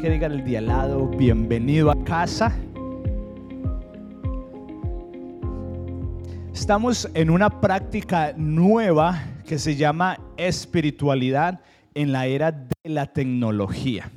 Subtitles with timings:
[0.00, 2.56] que diga el día al lado, bienvenido a casa.
[6.54, 11.60] Estamos en una práctica nueva que se llama espiritualidad
[11.92, 14.10] en la era de la tecnología.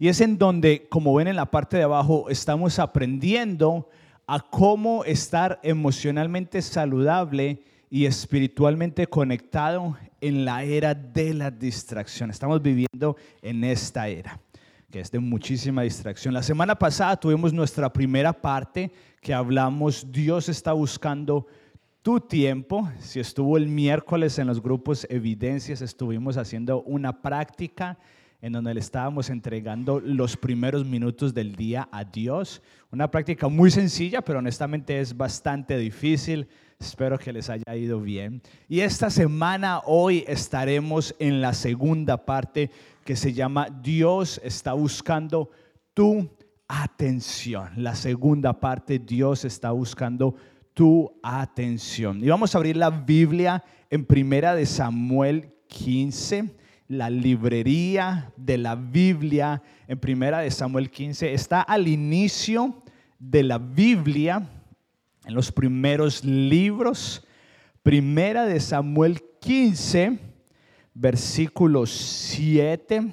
[0.00, 3.88] Y es en donde, como ven en la parte de abajo, estamos aprendiendo
[4.26, 12.30] a cómo estar emocionalmente saludable y espiritualmente conectado en la era de la distracción.
[12.30, 14.40] Estamos viviendo en esta era
[14.90, 16.34] que es de muchísima distracción.
[16.34, 21.46] La semana pasada tuvimos nuestra primera parte que hablamos, Dios está buscando
[22.02, 22.90] tu tiempo.
[22.98, 27.98] Si estuvo el miércoles en los grupos Evidencias, estuvimos haciendo una práctica
[28.42, 32.62] en donde le estábamos entregando los primeros minutos del día a Dios.
[32.90, 36.48] Una práctica muy sencilla, pero honestamente es bastante difícil.
[36.78, 38.40] Espero que les haya ido bien.
[38.66, 42.70] Y esta semana, hoy, estaremos en la segunda parte
[43.10, 45.50] que se llama Dios está buscando
[45.94, 46.30] tu
[46.68, 47.70] atención.
[47.74, 50.36] La segunda parte, Dios está buscando
[50.74, 52.22] tu atención.
[52.22, 56.54] Y vamos a abrir la Biblia en Primera de Samuel 15
[56.86, 62.80] la librería de la Biblia en Primera de Samuel 15 está al inicio
[63.18, 64.48] de la Biblia,
[65.24, 67.26] en los primeros libros.
[67.82, 70.29] Primera de Samuel 15,
[71.00, 73.10] versículo 7.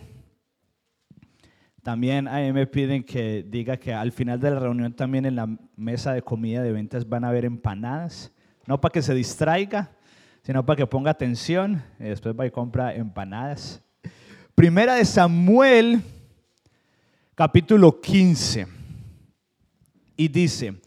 [1.81, 5.37] También a mí me piden que diga que al final de la reunión también en
[5.37, 8.33] la mesa de comida de ventas van a haber empanadas.
[8.65, 9.89] No para que se distraiga,
[10.43, 13.81] sino para que ponga atención y después va y compra empanadas.
[14.53, 16.01] Primera de Samuel,
[17.35, 18.67] capítulo 15.
[20.17, 20.81] Y dice,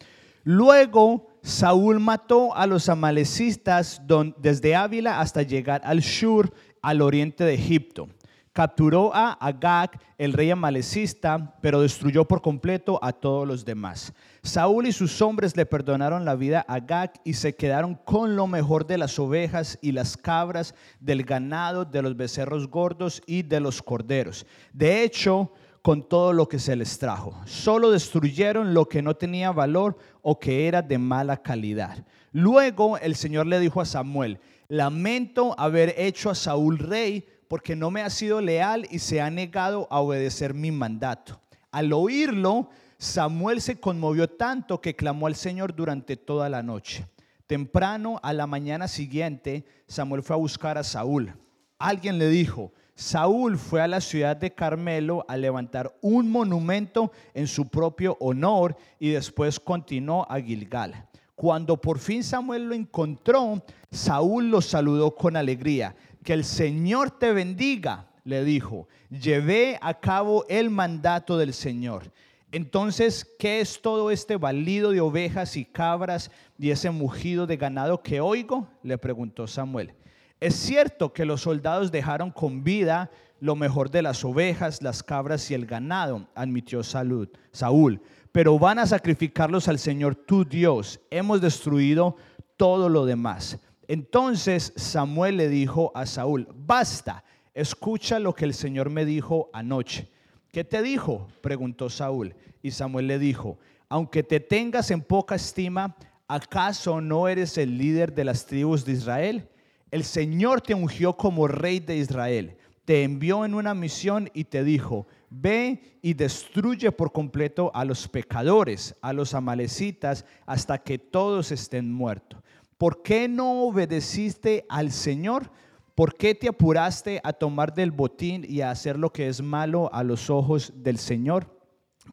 [0.44, 4.02] luego Saúl mató a los amalecistas
[4.36, 8.08] desde Ávila hasta llegar al Shur, al oriente de Egipto
[8.52, 14.12] capturó a Agag, el rey amalecista, pero destruyó por completo a todos los demás.
[14.42, 18.46] Saúl y sus hombres le perdonaron la vida a Agag y se quedaron con lo
[18.46, 23.60] mejor de las ovejas y las cabras, del ganado, de los becerros gordos y de
[23.60, 24.46] los corderos.
[24.72, 25.52] De hecho,
[25.82, 27.34] con todo lo que se les trajo.
[27.46, 32.04] Solo destruyeron lo que no tenía valor o que era de mala calidad.
[32.32, 34.38] Luego el Señor le dijo a Samuel,
[34.70, 39.28] lamento haber hecho a Saúl rey porque no me ha sido leal y se ha
[39.28, 41.40] negado a obedecer mi mandato.
[41.72, 47.04] Al oírlo, Samuel se conmovió tanto que clamó al Señor durante toda la noche.
[47.48, 51.34] Temprano, a la mañana siguiente, Samuel fue a buscar a Saúl.
[51.76, 57.48] Alguien le dijo, Saúl fue a la ciudad de Carmelo a levantar un monumento en
[57.48, 61.09] su propio honor y después continuó a Gilgal.
[61.40, 67.32] Cuando por fin Samuel lo encontró, Saúl lo saludó con alegría que el Señor te
[67.32, 72.12] bendiga, le dijo, llevé a cabo el mandato del Señor.
[72.52, 78.02] Entonces, ¿qué es todo este balido de ovejas y cabras y ese mugido de ganado
[78.02, 78.68] que oigo?
[78.82, 79.94] Le preguntó Samuel.
[80.40, 85.50] Es cierto que los soldados dejaron con vida lo mejor de las ovejas, las cabras
[85.50, 91.00] y el ganado, admitió Salud, Saúl, pero van a sacrificarlos al Señor tu Dios.
[91.10, 92.16] Hemos destruido
[92.56, 93.58] todo lo demás.
[93.88, 97.24] Entonces Samuel le dijo a Saúl, basta,
[97.54, 100.08] escucha lo que el Señor me dijo anoche.
[100.52, 101.28] ¿Qué te dijo?
[101.40, 102.34] preguntó Saúl.
[102.62, 103.58] Y Samuel le dijo,
[103.88, 105.96] aunque te tengas en poca estima,
[106.28, 109.48] ¿acaso no eres el líder de las tribus de Israel?
[109.90, 114.62] El Señor te ungió como rey de Israel, te envió en una misión y te
[114.62, 121.52] dijo, ve y destruye por completo a los pecadores, a los amalecitas, hasta que todos
[121.52, 122.40] estén muertos.
[122.80, 125.50] ¿por qué no obedeciste al Señor?
[125.94, 129.92] ¿Por qué te apuraste a tomar del botín y a hacer lo que es malo
[129.92, 131.60] a los ojos del Señor?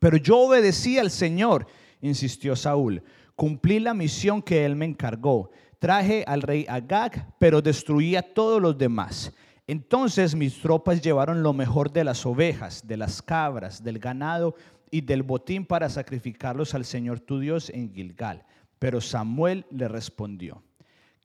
[0.02, 1.68] Pero yo obedecí al Señor,
[2.02, 3.02] insistió Saúl.
[3.38, 5.52] Cumplí la misión que él me encargó.
[5.80, 9.32] Traje al rey Agag, pero destruí a todos los demás.
[9.68, 14.56] Entonces mis tropas llevaron lo mejor de las ovejas, de las cabras, del ganado
[14.90, 18.46] y del botín para sacrificarlos al Señor tu Dios en Gilgal.
[18.80, 20.64] Pero Samuel le respondió,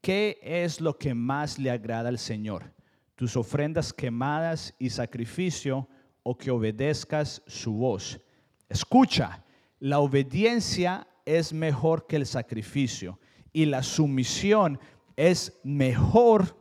[0.01, 2.73] ¿qué es lo que más le agrada al Señor?
[3.15, 5.89] ¿Tus ofrendas quemadas y sacrificio
[6.25, 8.21] o que obedezcas su voz?
[8.69, 9.45] Escucha,
[9.79, 13.21] la obediencia es mejor que el sacrificio
[13.53, 14.81] y la sumisión
[15.15, 16.57] es mejor.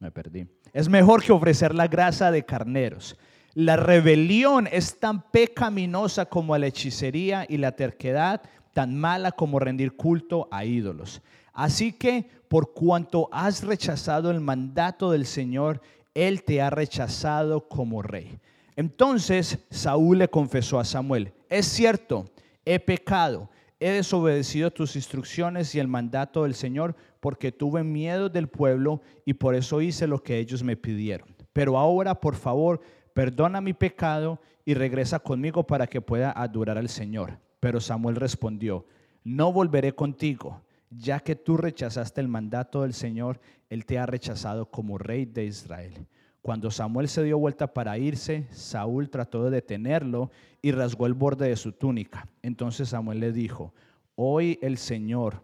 [0.00, 0.46] Me perdí.
[0.72, 3.16] Es mejor que ofrecer la grasa de carneros.
[3.54, 8.42] La rebelión es tan pecaminosa como la hechicería y la terquedad
[8.72, 11.20] tan mala como rendir culto a ídolos.
[11.52, 15.82] Así que por cuanto has rechazado el mandato del Señor,
[16.14, 18.38] Él te ha rechazado como rey.
[18.76, 22.30] Entonces Saúl le confesó a Samuel, es cierto,
[22.64, 28.48] he pecado, he desobedecido tus instrucciones y el mandato del Señor porque tuve miedo del
[28.48, 31.28] pueblo y por eso hice lo que ellos me pidieron.
[31.52, 32.80] Pero ahora, por favor,
[33.12, 37.38] perdona mi pecado y regresa conmigo para que pueda adorar al Señor.
[37.60, 38.86] Pero Samuel respondió,
[39.22, 44.70] no volveré contigo, ya que tú rechazaste el mandato del Señor, Él te ha rechazado
[44.70, 46.06] como rey de Israel.
[46.42, 50.30] Cuando Samuel se dio vuelta para irse, Saúl trató de detenerlo
[50.62, 52.26] y rasgó el borde de su túnica.
[52.42, 53.74] Entonces Samuel le dijo,
[54.14, 55.42] hoy el Señor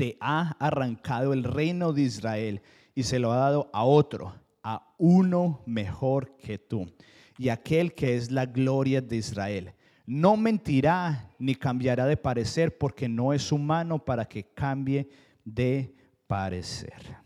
[0.00, 2.62] te ha arrancado el reino de Israel
[2.94, 6.90] y se lo ha dado a otro, a uno mejor que tú,
[7.36, 9.74] y aquel que es la gloria de Israel.
[10.06, 15.10] No mentirá ni cambiará de parecer porque no es humano para que cambie
[15.44, 15.94] de
[16.26, 17.18] parecer.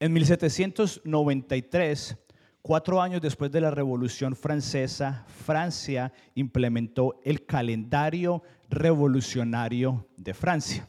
[0.00, 2.16] En 1793,
[2.60, 10.88] cuatro años después de la Revolución Francesa, Francia implementó el calendario revolucionario de Francia.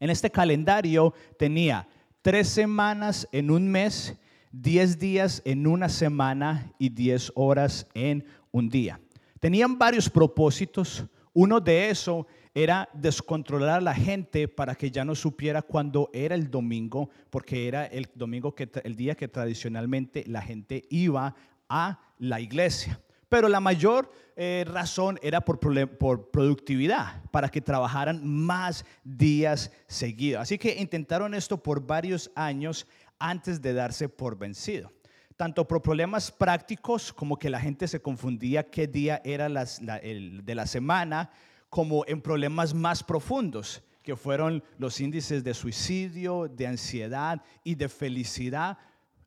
[0.00, 1.88] En este calendario tenía
[2.22, 4.16] tres semanas en un mes,
[4.52, 9.00] diez días en una semana y diez horas en un día.
[9.40, 11.04] Tenían varios propósitos.
[11.32, 16.34] Uno de eso era descontrolar a la gente para que ya no supiera cuándo era
[16.34, 21.34] el domingo, porque era el domingo que el día que tradicionalmente la gente iba
[21.68, 23.00] a la iglesia.
[23.28, 30.42] Pero la mayor eh, razón era por, productividad, para que trabajaran más días seguidos.
[30.42, 32.86] Así que intentaron esto por varios años
[33.18, 34.92] antes de darse por vencido
[35.38, 40.54] tanto por problemas prácticos como que la gente se confundía qué día era el de
[40.56, 41.30] la semana,
[41.70, 47.88] como en problemas más profundos, que fueron los índices de suicidio, de ansiedad y de
[47.88, 48.78] felicidad.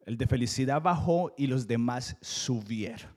[0.05, 3.09] El de felicidad bajó y los demás subieron.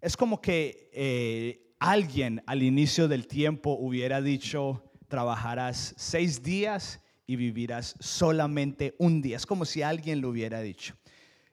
[0.00, 7.36] Es como que eh, alguien al inicio del tiempo hubiera dicho, trabajarás seis días y
[7.36, 9.36] vivirás solamente un día.
[9.36, 10.94] Es como si alguien lo hubiera dicho.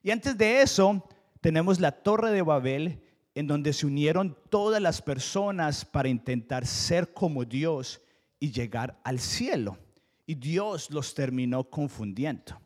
[0.03, 1.07] Y antes de eso,
[1.42, 3.01] tenemos la Torre de Babel,
[3.33, 8.01] en donde se unieron todas las personas para intentar ser como Dios
[8.39, 9.77] y llegar al cielo.
[10.27, 12.59] Y Dios los terminó confundiendo.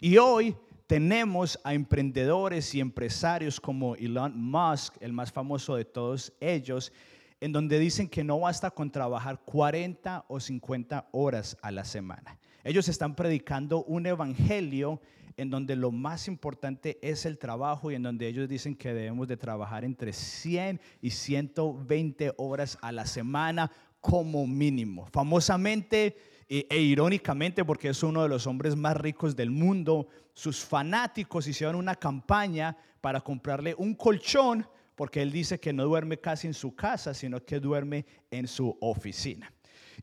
[0.00, 0.56] Y hoy
[0.86, 6.92] tenemos a emprendedores y empresarios como Elon Musk, el más famoso de todos ellos,
[7.40, 12.38] en donde dicen que no basta con trabajar 40 o 50 horas a la semana.
[12.62, 15.00] Ellos están predicando un evangelio
[15.36, 19.26] en donde lo más importante es el trabajo y en donde ellos dicen que debemos
[19.26, 23.70] de trabajar entre 100 y 120 horas a la semana
[24.00, 25.06] como mínimo.
[25.12, 26.16] Famosamente
[26.48, 31.46] e, e, irónicamente, porque es uno de los hombres más ricos del mundo, sus fanáticos
[31.46, 34.66] hicieron una campaña para comprarle un colchón,
[34.96, 38.76] porque él dice que no duerme casi en su casa, sino que duerme en su
[38.80, 39.52] oficina.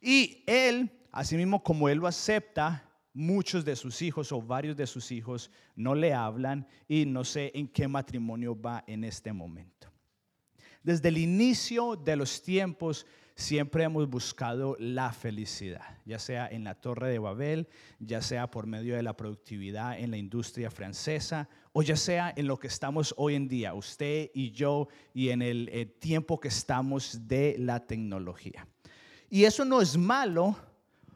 [0.01, 5.11] Y él, asimismo como él lo acepta, muchos de sus hijos o varios de sus
[5.11, 9.89] hijos no le hablan y no sé en qué matrimonio va en este momento.
[10.83, 13.05] Desde el inicio de los tiempos
[13.41, 17.67] siempre hemos buscado la felicidad, ya sea en la Torre de Babel,
[17.99, 22.47] ya sea por medio de la productividad en la industria francesa o ya sea en
[22.47, 26.49] lo que estamos hoy en día, usted y yo, y en el eh, tiempo que
[26.49, 28.67] estamos de la tecnología.
[29.29, 30.55] Y eso no es malo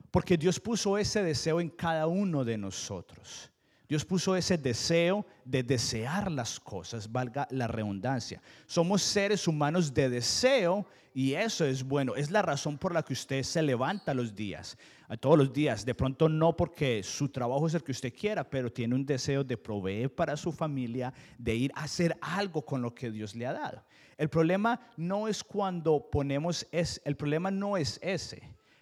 [0.10, 3.52] porque Dios puso ese deseo en cada uno de nosotros.
[3.88, 8.42] Dios puso ese deseo de desear las cosas, valga la redundancia.
[8.65, 12.15] Somos seres humanos de deseo y eso es bueno.
[12.15, 14.77] Es la razón por la que usted se levanta los días,
[15.20, 15.86] todos los días.
[15.86, 19.44] De pronto no porque su trabajo es el que usted quiera, pero tiene un deseo
[19.44, 23.46] de proveer para su familia, de ir a hacer algo con lo que Dios le
[23.46, 23.84] ha dado.
[24.18, 28.42] El problema no es cuando ponemos es, el problema no es ese.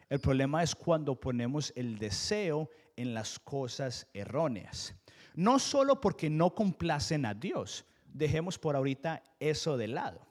[0.10, 4.96] El problema es cuando ponemos el deseo en las cosas erróneas.
[5.36, 10.28] No solo porque no complacen a Dios, dejemos por ahorita eso de lado.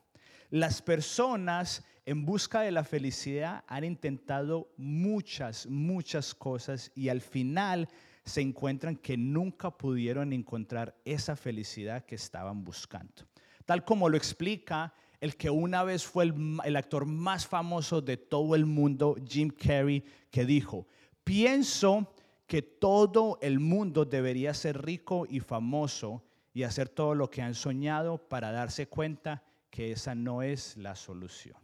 [0.51, 7.89] Las personas en busca de la felicidad han intentado muchas, muchas cosas y al final
[8.25, 13.27] se encuentran que nunca pudieron encontrar esa felicidad que estaban buscando.
[13.65, 16.33] Tal como lo explica el que una vez fue
[16.65, 20.89] el, actor más famoso de todo el mundo, Jim Carrey, que dijo,
[21.23, 22.13] pienso
[22.53, 27.55] que todo el mundo debería ser rico y famoso y hacer todo lo que han
[27.55, 31.57] soñado para darse cuenta que esa no es la solución.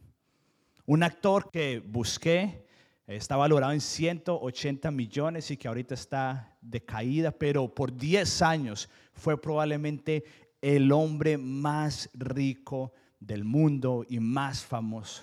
[0.86, 2.64] Un actor que busqué,
[3.06, 8.88] está valorado en 180 millones y que ahorita está de caída, pero por 10 años
[9.12, 10.24] fue probablemente
[10.62, 15.22] el hombre más rico del mundo y más famoso.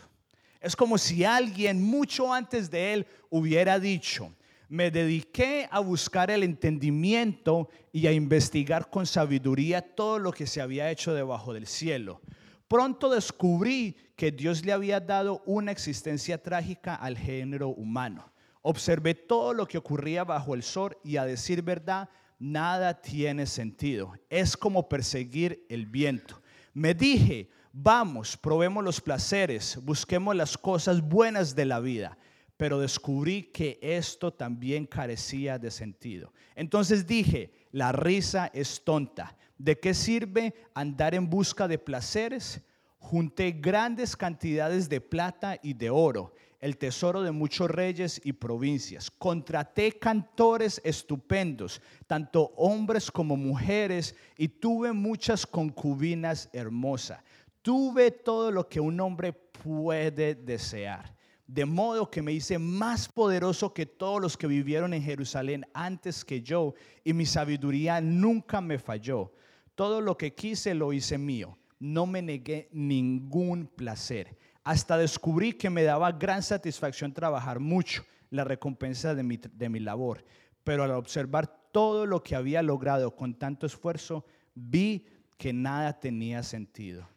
[0.61, 4.31] Es como si alguien mucho antes de él hubiera dicho,
[4.69, 10.61] me dediqué a buscar el entendimiento y a investigar con sabiduría todo lo que se
[10.61, 12.21] había hecho debajo del cielo.
[12.67, 18.31] Pronto descubrí que Dios le había dado una existencia trágica al género humano.
[18.61, 24.13] Observé todo lo que ocurría bajo el sol y a decir verdad, nada tiene sentido.
[24.29, 26.41] Es como perseguir el viento.
[26.73, 32.17] Me dije, vamos, probemos los placeres, busquemos las cosas buenas de la vida
[32.57, 36.31] pero descubrí que esto también carecía de sentido.
[36.55, 39.35] Entonces dije, la risa es tonta.
[39.57, 42.61] ¿De qué sirve andar en busca de placeres?
[42.97, 49.11] Junté grandes cantidades de plata y de oro, el tesoro de muchos reyes y provincias.
[49.11, 57.21] Contraté cantores estupendos, tanto hombres como mujeres, y tuve muchas concubinas hermosas.
[57.61, 61.14] Tuve todo lo que un hombre puede desear
[61.47, 66.25] de modo que me hice más poderoso que todos los que vivieron en Jerusalén antes
[66.25, 66.73] que yo,
[67.03, 69.31] y mi sabiduría nunca me falló.
[69.75, 74.37] Todo lo que quise lo hice mío, no me negué ningún placer.
[74.63, 79.79] Hasta descubrí que me daba gran satisfacción trabajar mucho, la recompensa de mi, de mi
[79.79, 80.25] labor.
[80.63, 84.25] Pero al observar todo lo que había logrado con tanto esfuerzo,
[84.55, 85.05] vi
[85.37, 87.07] que nada tenía sentido.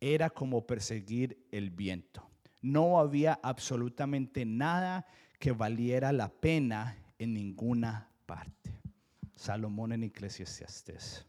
[0.00, 2.31] Era como perseguir el viento
[2.62, 5.06] no había absolutamente nada
[5.38, 8.80] que valiera la pena en ninguna parte.
[9.34, 11.26] Salomón en Eclesiastes.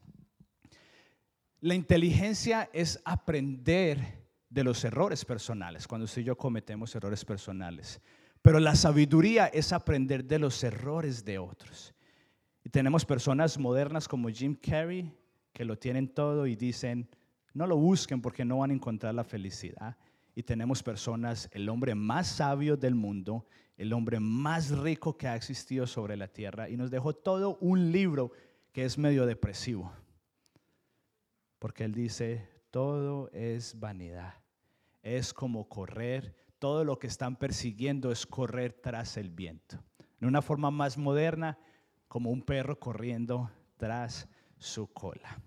[1.60, 8.00] La inteligencia es aprender de los errores personales, cuando usted y yo cometemos errores personales.
[8.40, 11.94] Pero la sabiduría es aprender de los errores de otros.
[12.62, 15.12] Y tenemos personas modernas como Jim Carrey
[15.52, 17.08] que lo tienen todo y dicen,
[17.52, 19.96] no lo busquen porque no van a encontrar la felicidad
[20.34, 25.36] y tenemos personas, el hombre más sabio del mundo, el hombre más rico que ha
[25.36, 28.32] existido sobre la tierra, y nos dejó todo un libro
[28.72, 29.92] que es medio depresivo.
[31.58, 34.34] Porque él dice, todo es vanidad,
[35.02, 39.78] es como correr, todo lo que están persiguiendo es correr tras el viento.
[40.20, 41.58] En una forma más moderna,
[42.08, 45.38] como un perro corriendo tras su cola.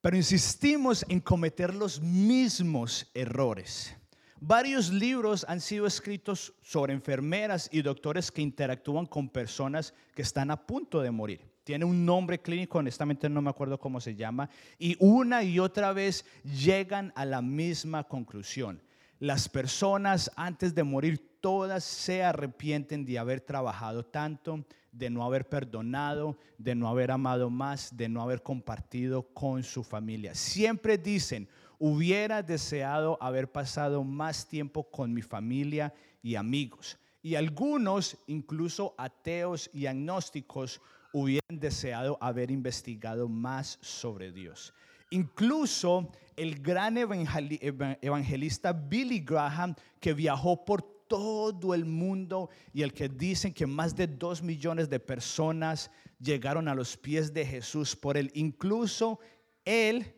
[0.00, 3.94] Pero insistimos en cometer los mismos errores.
[4.40, 10.50] Varios libros han sido escritos sobre enfermeras y doctores que interactúan con personas que están
[10.50, 11.42] a punto de morir.
[11.64, 15.92] Tiene un nombre clínico, honestamente no me acuerdo cómo se llama, y una y otra
[15.92, 18.82] vez llegan a la misma conclusión.
[19.18, 25.48] Las personas antes de morir todas se arrepienten de haber trabajado tanto, de no haber
[25.48, 30.34] perdonado, de no haber amado más, de no haber compartido con su familia.
[30.34, 36.98] Siempre dicen, hubiera deseado haber pasado más tiempo con mi familia y amigos.
[37.22, 40.80] Y algunos, incluso ateos y agnósticos,
[41.12, 44.72] hubieran deseado haber investigado más sobre Dios.
[45.10, 53.08] Incluso el gran evangelista Billy Graham, que viajó por todo el mundo y el que
[53.08, 55.90] dicen que más de dos millones de personas
[56.20, 58.30] llegaron a los pies de Jesús por él.
[58.32, 59.18] Incluso
[59.64, 60.14] él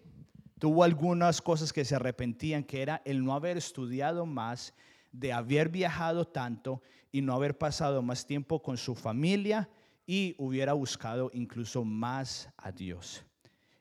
[0.58, 4.74] tuvo algunas cosas que se arrepentían, que era el no haber estudiado más,
[5.12, 9.70] de haber viajado tanto y no haber pasado más tiempo con su familia
[10.06, 13.24] y hubiera buscado incluso más a Dios.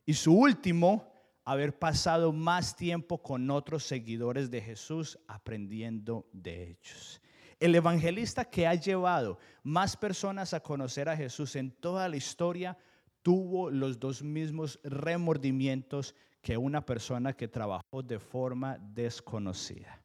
[0.05, 1.10] Y su último
[1.43, 7.21] haber pasado más tiempo con otros seguidores de Jesús aprendiendo de ellos.
[7.59, 12.77] El evangelista que ha llevado más personas a conocer a Jesús en toda la historia
[13.21, 20.01] tuvo los dos mismos remordimientos que una persona que trabajó de forma desconocida.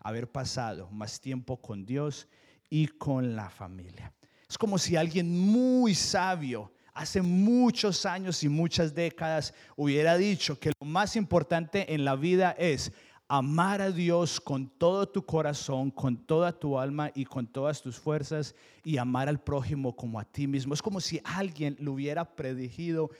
[0.00, 2.26] Haber pasado más tiempo con Dios
[2.70, 4.12] y con la familia.
[4.48, 10.70] Es como si alguien muy sabio hace muchos años y muchas décadas hubiera dicho que
[10.80, 12.92] lo más importante en la vida es
[13.26, 17.98] amar a Dios con todo tu corazón, con toda tu alma y con todas tus
[17.98, 20.72] fuerzas y amar al prójimo como a ti mismo.
[20.72, 23.10] Es como si alguien lo hubiera predijo,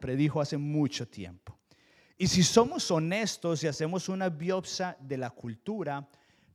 [0.00, 1.58] predijo hace mucho tiempo.
[2.16, 6.08] Y si somos honestos y hacemos una biopsia de la cultura,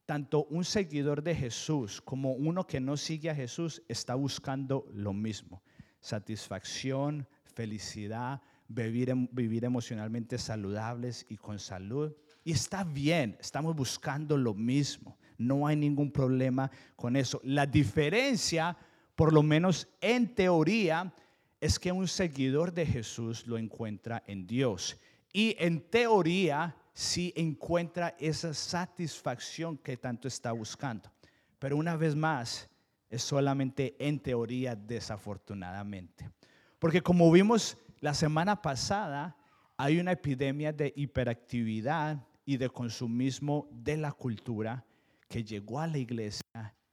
[0.06, 5.14] tanto un seguidor de Jesús como uno que no sigue a Jesús está buscando lo
[5.14, 5.62] mismo
[6.02, 12.12] satisfacción, felicidad, vivir, em, vivir emocionalmente saludables y con salud.
[12.44, 15.18] Y está bien, estamos buscando lo mismo.
[15.38, 17.40] No hay ningún problema con eso.
[17.44, 18.76] La diferencia,
[19.16, 21.14] por lo menos en teoría,
[21.60, 24.98] es que un seguidor de Jesús lo encuentra en Dios.
[25.32, 31.12] Y en teoría sí encuentra esa satisfacción que tanto está buscando.
[31.60, 32.68] Pero una vez más,
[33.12, 36.32] es solamente en teoría, desafortunadamente.
[36.80, 39.36] Porque como vimos la semana pasada,
[39.78, 44.86] hay una epidemia de hiperactividad y de consumismo de la cultura
[45.28, 46.42] que llegó a la iglesia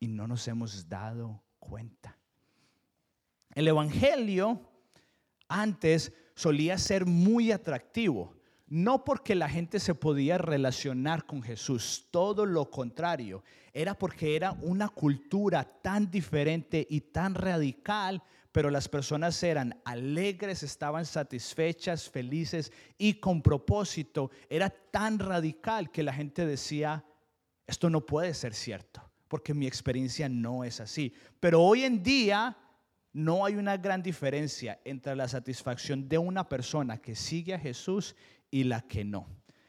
[0.01, 2.19] y no nos hemos dado cuenta.
[3.55, 4.61] El Evangelio
[5.49, 8.35] antes solía ser muy atractivo,
[8.69, 14.53] no porque la gente se podía relacionar con Jesús, todo lo contrario, era porque era
[14.63, 18.23] una cultura tan diferente y tan radical
[18.53, 24.33] pero las personas eran alegres, estaban satisfechas, felices y con propósito.
[24.49, 27.05] Era tan radical que la gente decía,
[27.67, 31.15] esto no puede ser cierto, porque mi experiencia no es así.
[31.39, 32.57] Pero hoy en día
[33.13, 38.17] no hay una gran diferencia entre la satisfacción de una persona que sigue a Jesús
[38.50, 39.26] y la que no.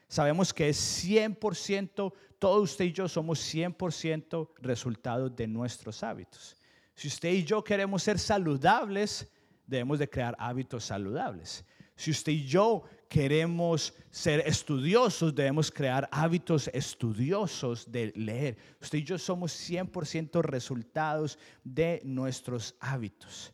[0.08, 6.56] Sabemos que es 100%, todos usted y yo somos 100% resultado de nuestros hábitos.
[6.94, 9.28] Si usted y yo queremos ser saludables,
[9.66, 11.64] debemos de crear hábitos saludables.
[11.94, 18.56] Si usted y yo queremos ser estudiosos, debemos crear hábitos estudiosos de leer.
[18.80, 23.52] Usted y yo somos 100% resultados de nuestros hábitos.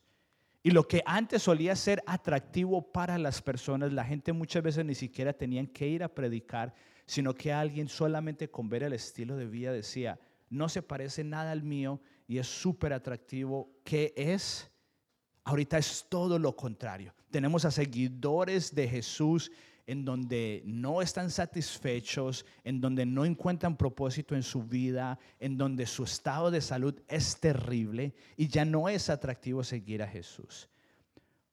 [0.67, 4.97] Y lo que antes solía ser atractivo para las personas, la gente muchas veces ni
[4.97, 9.47] siquiera tenían que ir a predicar, sino que alguien solamente con ver el estilo de
[9.47, 10.19] vida decía,
[10.51, 14.69] no se parece nada al mío y es súper atractivo, ¿qué es?
[15.45, 17.15] Ahorita es todo lo contrario.
[17.31, 19.53] Tenemos a seguidores de Jesús
[19.87, 25.87] en donde no están satisfechos, en donde no encuentran propósito en su vida, en donde
[25.87, 30.69] su estado de salud es terrible y ya no es atractivo seguir a Jesús.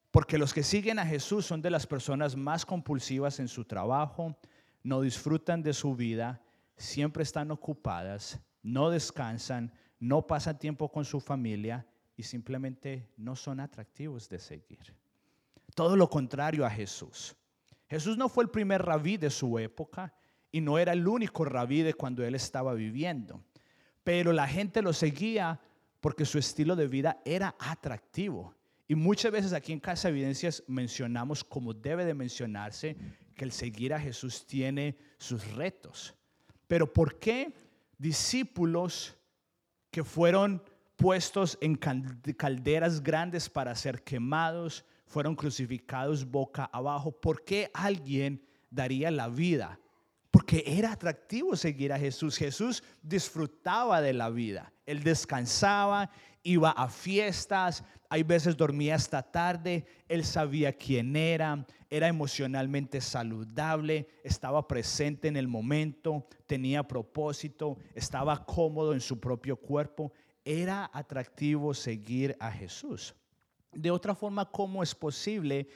[0.10, 4.36] Porque los que siguen a Jesús son de las personas más compulsivas en su trabajo,
[4.82, 6.42] no disfrutan de su vida,
[6.76, 11.86] siempre están ocupadas, no descansan, no pasan tiempo con su familia
[12.18, 14.96] y simplemente no son atractivos de seguir.
[15.76, 17.36] Todo lo contrario a Jesús.
[17.94, 20.12] Jesús no fue el primer rabí de su época
[20.52, 23.44] y no era el único rabí de cuando él estaba viviendo,
[24.04, 25.60] pero la gente lo seguía
[26.00, 28.56] porque su estilo de vida era atractivo.
[28.88, 32.98] Y muchas veces aquí en Casa Evidencias mencionamos, como debe de mencionarse,
[33.36, 36.16] que el seguir a Jesús tiene sus retos.
[36.66, 37.54] Pero ¿por qué
[38.00, 39.16] discípulos
[39.92, 40.64] que fueron
[40.96, 47.12] puestos en calderas grandes para ser quemados, fueron crucificados boca abajo.
[47.12, 49.80] ¿Por qué alguien daría la vida?
[50.32, 52.36] Porque era atractivo seguir a Jesús.
[52.36, 54.74] Jesús disfrutaba de la vida.
[54.88, 56.10] Él descansaba,
[56.42, 59.86] iba a fiestas, hay veces dormía hasta tarde.
[60.08, 68.44] Él sabía quién era, era emocionalmente saludable, estaba presente en el momento, tenía propósito, estaba
[68.44, 70.12] cómodo en su propio cuerpo.
[70.44, 73.14] Era atractivo seguir a Jesús.
[73.76, 75.68] De otra forma, ¿cómo es posible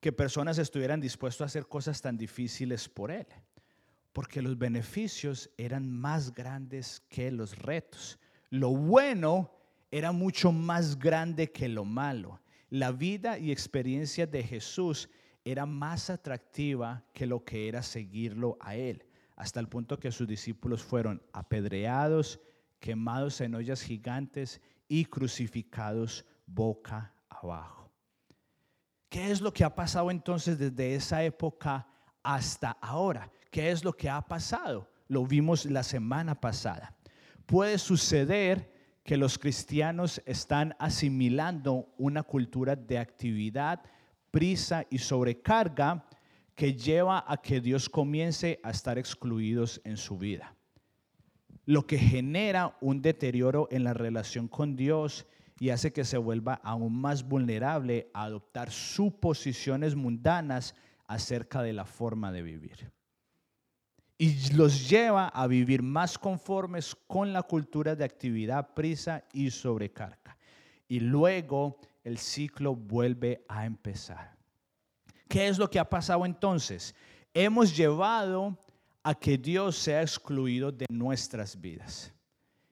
[0.00, 3.26] que personas estuvieran dispuestas a hacer cosas tan difíciles por Él?
[4.12, 8.18] Porque los beneficios eran más grandes que los retos.
[8.50, 9.52] Lo bueno
[9.90, 12.40] era mucho más grande que lo malo.
[12.70, 15.08] La vida y experiencia de Jesús
[15.44, 19.04] era más atractiva que lo que era seguirlo a Él,
[19.36, 22.40] hasta el punto que sus discípulos fueron apedreados,
[22.80, 27.90] quemados en ollas gigantes y crucificados boca abajo.
[29.08, 31.86] ¿Qué es lo que ha pasado entonces desde esa época
[32.22, 33.30] hasta ahora?
[33.50, 34.88] ¿Qué es lo que ha pasado?
[35.08, 36.94] Lo vimos la semana pasada.
[37.46, 38.70] Puede suceder
[39.02, 43.80] que los cristianos están asimilando una cultura de actividad,
[44.30, 46.06] prisa y sobrecarga
[46.54, 50.54] que lleva a que Dios comience a estar excluidos en su vida.
[51.64, 55.26] Lo que genera un deterioro en la relación con Dios
[55.58, 60.74] y hace que se vuelva aún más vulnerable a adoptar suposiciones mundanas
[61.06, 62.92] acerca de la forma de vivir.
[64.16, 70.36] Y los lleva a vivir más conformes con la cultura de actividad, prisa y sobrecarga.
[70.88, 74.36] Y luego el ciclo vuelve a empezar.
[75.28, 76.94] ¿Qué es lo que ha pasado entonces?
[77.34, 78.58] Hemos llevado
[79.02, 82.12] a que Dios sea excluido de nuestras vidas.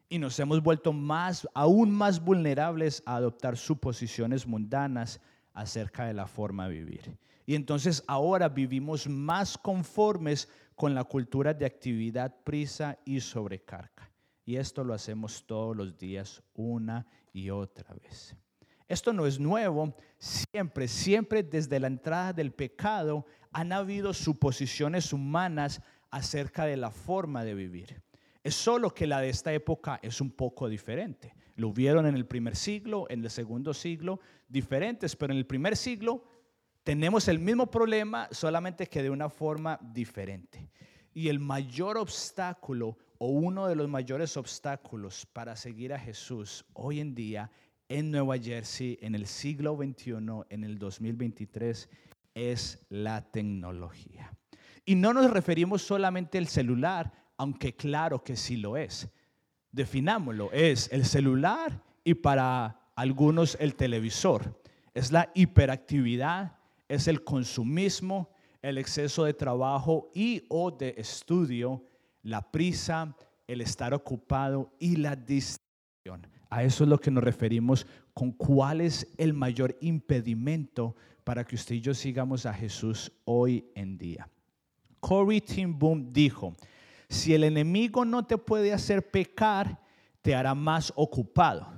[0.09, 5.21] Y nos hemos vuelto más, aún más vulnerables a adoptar suposiciones mundanas
[5.53, 7.19] acerca de la forma de vivir.
[7.45, 14.11] Y entonces ahora vivimos más conformes con la cultura de actividad, prisa y sobrecarga.
[14.45, 18.37] Y esto lo hacemos todos los días, una y otra vez.
[18.89, 25.81] Esto no es nuevo, siempre, siempre desde la entrada del pecado han habido suposiciones humanas
[26.11, 28.03] acerca de la forma de vivir.
[28.47, 31.35] Es solo que la de esta época es un poco diferente.
[31.57, 35.77] Lo vieron en el primer siglo, en el segundo siglo, diferentes, pero en el primer
[35.77, 36.23] siglo
[36.85, 40.71] tenemos el mismo problema, solamente que de una forma diferente.
[41.13, 47.01] Y el mayor obstáculo o uno de los mayores obstáculos para seguir a Jesús hoy
[47.01, 47.51] en día
[47.89, 50.13] en Nueva Jersey en el siglo XXI,
[50.51, 51.89] en el 2023,
[52.37, 54.33] es la tecnología.
[54.85, 59.09] Y no nos referimos solamente al celular, aunque claro que sí lo es.
[59.73, 64.61] Definámoslo, es el celular y para algunos el televisor.
[64.95, 66.57] Es la hiperactividad,
[66.89, 68.31] es el consumismo,
[68.63, 71.85] el exceso de trabajo y o de estudio,
[72.23, 73.15] la prisa,
[73.47, 76.27] el estar ocupado y la distracción.
[76.49, 81.57] A eso es lo que nos referimos con cuál es el mayor impedimento para que
[81.57, 84.29] usted y yo sigamos a Jesús hoy en día.
[85.01, 86.55] Corey Tim Boom dijo,
[87.09, 89.81] si el enemigo no te puede hacer pecar,
[90.23, 91.69] te hará más ocupado.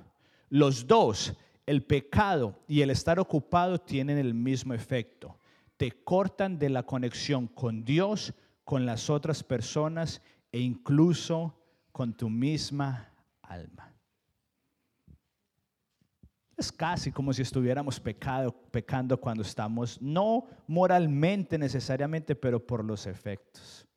[0.49, 1.35] Los dos,
[1.67, 5.39] el pecado y el estar ocupado, tienen el mismo efecto.
[5.77, 8.33] Te cortan de la conexión con Dios,
[8.65, 11.55] con las otras personas e incluso
[11.93, 13.13] con tu misma
[13.43, 13.93] alma.
[16.57, 23.07] Es casi como si estuviéramos pecado, pecando cuando estamos, no moralmente necesariamente, pero por los
[23.07, 23.88] efectos.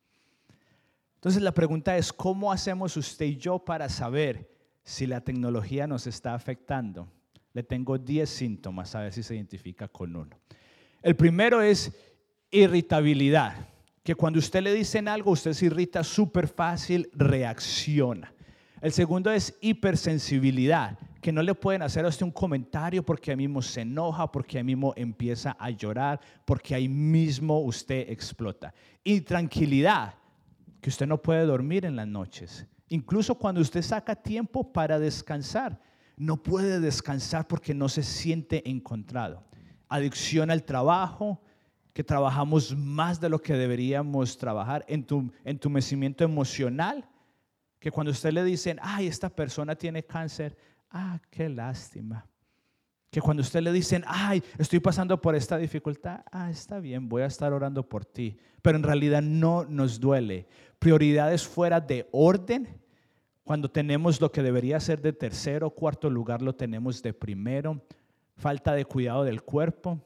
[1.22, 4.50] Entonces la pregunta es, ¿cómo hacemos usted y yo para saber
[4.82, 7.08] si la tecnología nos está afectando?
[7.52, 10.36] Le tengo 10 síntomas, a ver si se identifica con uno.
[11.00, 11.92] El primero es
[12.50, 13.54] irritabilidad,
[14.02, 18.34] que cuando usted le dicen algo, usted se irrita súper fácil, reacciona.
[18.80, 23.36] El segundo es hipersensibilidad, que no le pueden hacer a usted un comentario porque ahí
[23.36, 28.74] mismo se enoja, porque ahí mismo empieza a llorar, porque ahí mismo usted explota.
[29.04, 30.14] Y tranquilidad,
[30.82, 32.66] que usted no puede dormir en las noches.
[32.88, 35.80] Incluso cuando usted saca tiempo para descansar,
[36.16, 39.44] no puede descansar porque no se siente encontrado.
[39.88, 41.40] Adicción al trabajo,
[41.92, 44.84] que trabajamos más de lo que deberíamos trabajar.
[44.88, 47.08] Entumecimiento emocional,
[47.78, 50.56] que cuando usted le dicen, ay, esta persona tiene cáncer,
[50.90, 52.26] ah, qué lástima.
[53.08, 57.22] Que cuando usted le dicen, ay, estoy pasando por esta dificultad, ah, está bien, voy
[57.22, 58.36] a estar orando por ti.
[58.62, 60.48] Pero en realidad no nos duele.
[60.82, 62.66] Prioridades fuera de orden.
[63.44, 67.86] Cuando tenemos lo que debería ser de tercero o cuarto lugar, lo tenemos de primero.
[68.34, 70.00] Falta de cuidado del cuerpo.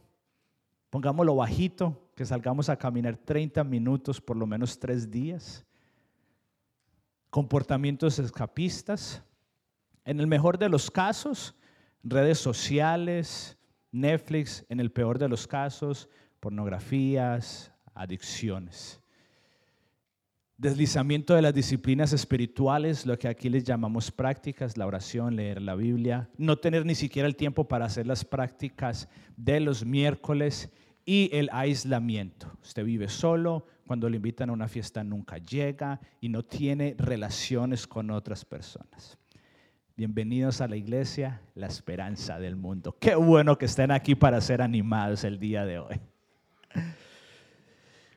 [0.91, 5.65] Pongámoslo bajito, que salgamos a caminar 30 minutos, por lo menos tres días.
[7.31, 9.23] Comportamientos escapistas
[10.05, 11.55] en el mejor de los casos,
[12.03, 13.57] redes sociales,
[13.93, 19.01] Netflix, en el peor de los casos, pornografías, adicciones.
[20.59, 25.75] Deslizamiento de las disciplinas espirituales, lo que aquí les llamamos prácticas, la oración, leer la
[25.75, 30.73] Biblia, no tener ni siquiera el tiempo para hacer las prácticas de los miércoles
[31.05, 32.51] y el aislamiento.
[32.63, 37.87] Usted vive solo, cuando le invitan a una fiesta nunca llega y no tiene relaciones
[37.87, 39.19] con otras personas.
[39.95, 42.97] Bienvenidos a la iglesia, la esperanza del mundo.
[42.99, 46.01] Qué bueno que estén aquí para ser animados el día de hoy.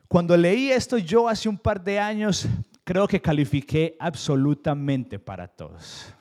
[0.09, 2.47] Cuando leí esto yo hace un par de años,
[2.83, 6.11] creo que califiqué absolutamente para todos.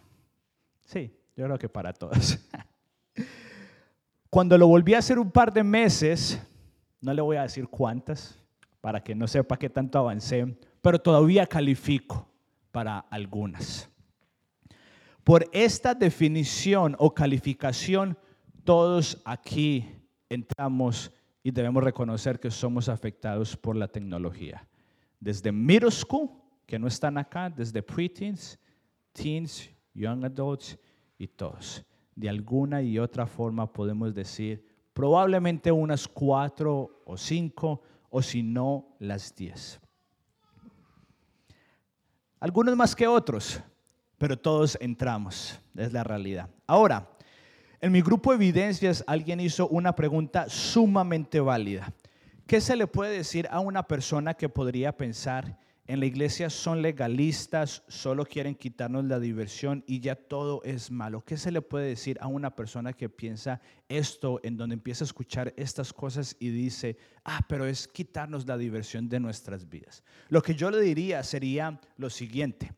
[0.85, 2.39] Sí, yo creo que para todos.
[4.31, 6.39] Cuando lo volví a hacer un par de meses,
[7.01, 8.39] no le voy a decir cuántas,
[8.83, 12.29] para que no sepa qué tanto avancé, pero todavía califico
[12.71, 13.89] para algunas.
[15.25, 18.19] Por esta definición o calificación,
[18.65, 19.91] todos aquí
[20.29, 21.11] entramos
[21.49, 24.69] y debemos reconocer que somos afectados por la tecnología.
[25.19, 26.29] Desde middle school,
[26.67, 28.59] que no están acá, desde preteens,
[29.15, 30.79] teens, young adults
[31.17, 31.83] y todos.
[32.15, 37.81] De alguna y otra forma podemos decir probablemente unas cuatro o cinco,
[38.11, 39.81] o si no, las diez.
[42.41, 43.59] Algunos más que otros,
[44.19, 46.51] pero todos entramos, es la realidad.
[46.67, 47.09] Ahora,
[47.81, 51.93] en mi grupo de evidencias alguien hizo una pregunta sumamente válida.
[52.47, 56.83] ¿Qué se le puede decir a una persona que podría pensar, en la iglesia son
[56.83, 61.23] legalistas, solo quieren quitarnos la diversión y ya todo es malo?
[61.25, 65.07] ¿Qué se le puede decir a una persona que piensa esto, en donde empieza a
[65.07, 70.03] escuchar estas cosas y dice, ah, pero es quitarnos la diversión de nuestras vidas?
[70.29, 72.73] Lo que yo le diría sería lo siguiente.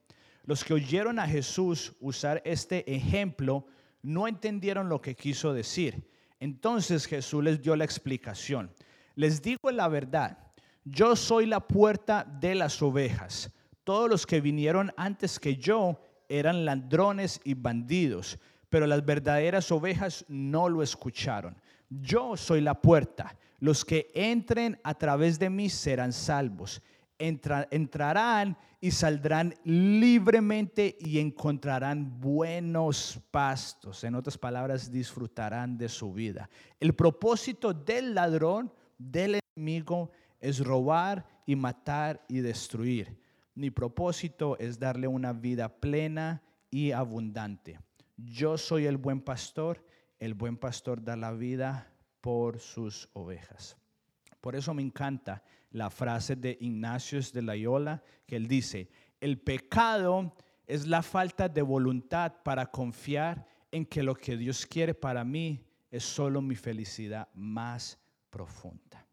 [0.45, 3.67] Los que oyeron a Jesús usar este ejemplo
[4.03, 6.09] no entendieron lo que quiso decir.
[6.39, 8.73] Entonces Jesús les dio la explicación.
[9.15, 10.39] Les digo la verdad,
[10.85, 13.51] yo soy la puerta de las ovejas.
[13.85, 20.25] Todos los que vinieron antes que yo eran ladrones y bandidos, pero las verdaderas ovejas
[20.29, 21.57] no lo escucharon.
[21.89, 23.37] Yo soy la puerta.
[23.59, 26.81] Los que entren a través de mí serán salvos.
[27.19, 34.05] entrarán y saldrán libremente y encontrarán buenos pastos.
[34.05, 36.49] En otras palabras, disfrutarán de su vida.
[36.81, 43.21] El propósito del ladrón, del enemigo, es robar y matar y destruir.
[43.55, 47.79] Mi propósito es darle una vida plena y abundante.
[48.16, 49.85] Yo soy el buen pastor,
[50.19, 53.80] el buen pastor da la vida por sus ovejas.
[54.40, 58.88] Por eso me encanta la frase de Ignacio de Loyola que él dice,
[59.20, 60.35] el pecado
[60.66, 65.64] es la falta de voluntad para confiar en que lo que Dios quiere para mí
[65.90, 67.98] es solo mi felicidad más
[68.31, 69.07] profunda.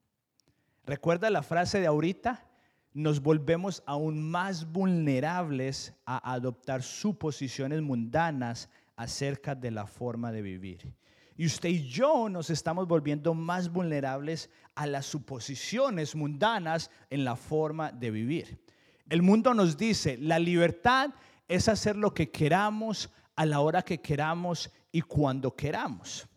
[0.86, 2.46] ¿Recuerda la frase de ahorita?
[2.94, 10.94] Nos volvemos aún más vulnerables a adoptar suposiciones mundanas acerca de la forma de vivir.
[11.38, 17.36] Y usted y yo nos estamos volviendo más vulnerables a las suposiciones mundanas en la
[17.36, 18.60] forma de vivir.
[19.08, 21.12] El mundo nos dice, la libertad
[21.48, 26.28] es hacer lo que queramos a la hora que queramos y cuando queramos.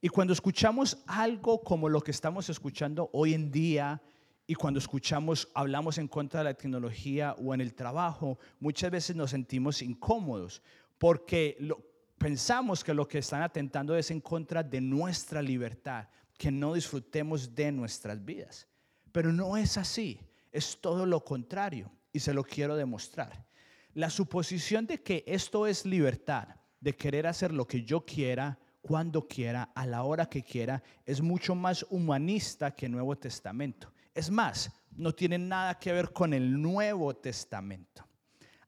[0.00, 4.02] Y cuando escuchamos algo como lo que estamos escuchando hoy en día,
[4.50, 9.14] y cuando escuchamos, hablamos en contra de la tecnología o en el trabajo, muchas veces
[9.14, 10.62] nos sentimos incómodos
[10.96, 11.87] porque lo,
[12.18, 17.54] pensamos que lo que están atentando es en contra de nuestra libertad, que no disfrutemos
[17.54, 18.66] de nuestras vidas.
[19.12, 20.20] Pero no es así,
[20.52, 23.46] es todo lo contrario y se lo quiero demostrar.
[23.94, 26.48] La suposición de que esto es libertad,
[26.80, 31.20] de querer hacer lo que yo quiera, cuando quiera, a la hora que quiera, es
[31.20, 33.92] mucho más humanista que el Nuevo Testamento.
[34.14, 38.06] Es más, no tiene nada que ver con el Nuevo Testamento.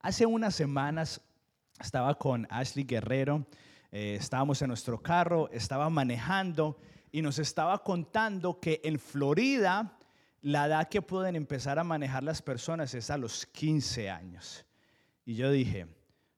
[0.01, 1.21] Hace unas semanas
[1.81, 3.47] estaba con Ashley Guerrero,
[3.91, 6.79] eh, estábamos en nuestro carro, estaba manejando
[7.11, 9.97] y nos estaba contando que en Florida
[10.43, 14.65] la edad que pueden empezar a manejar las personas es a los 15 años.
[15.25, 15.87] Y yo dije,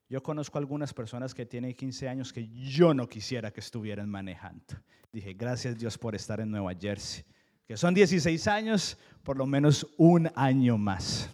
[0.08, 4.64] yo conozco algunas personas que tienen 15 años que yo no quisiera que estuvieran manejando.
[5.12, 7.24] Dije, gracias Dios por estar en Nueva Jersey,
[7.66, 11.28] que son 16 años, por lo menos un año más.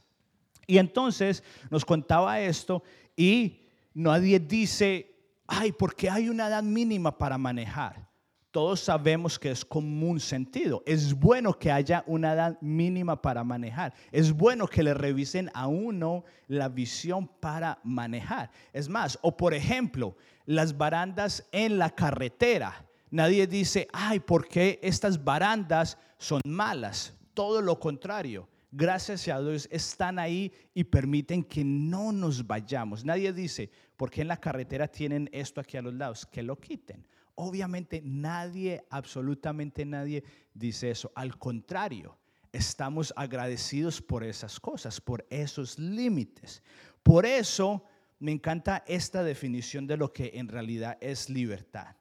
[0.67, 2.83] Y entonces nos contaba esto
[3.17, 3.68] y
[3.99, 5.13] Nadie dice,
[5.49, 8.09] ay, porque hay una edad mínima para manejar.
[8.53, 10.85] Todos sabemos que es común sentido.
[10.87, 13.93] Es bueno que haya una edad mínima para manejar.
[14.13, 18.53] Es bueno que le revisen a uno la visión para manejar.
[18.73, 22.87] Es más, o por ejemplo, las barandas en la carretera.
[23.11, 27.15] Nadie dice, ay, ¿por qué estas barandas son malas?
[27.35, 33.05] Todo lo contrario gracias a Dios, están ahí y permiten que no nos vayamos.
[33.05, 36.25] Nadie dice, ¿por qué en la carretera tienen esto aquí a los lados?
[36.25, 37.07] Que lo quiten.
[37.35, 41.13] Obviamente nadie, absolutamente nadie dice eso.
[41.15, 42.17] Al contrario,
[42.53, 46.63] estamos agradecidos por esas cosas, por esos límites.
[47.03, 47.85] Por eso
[48.21, 51.97] me encanta esta definición de lo que en realidad es libertad.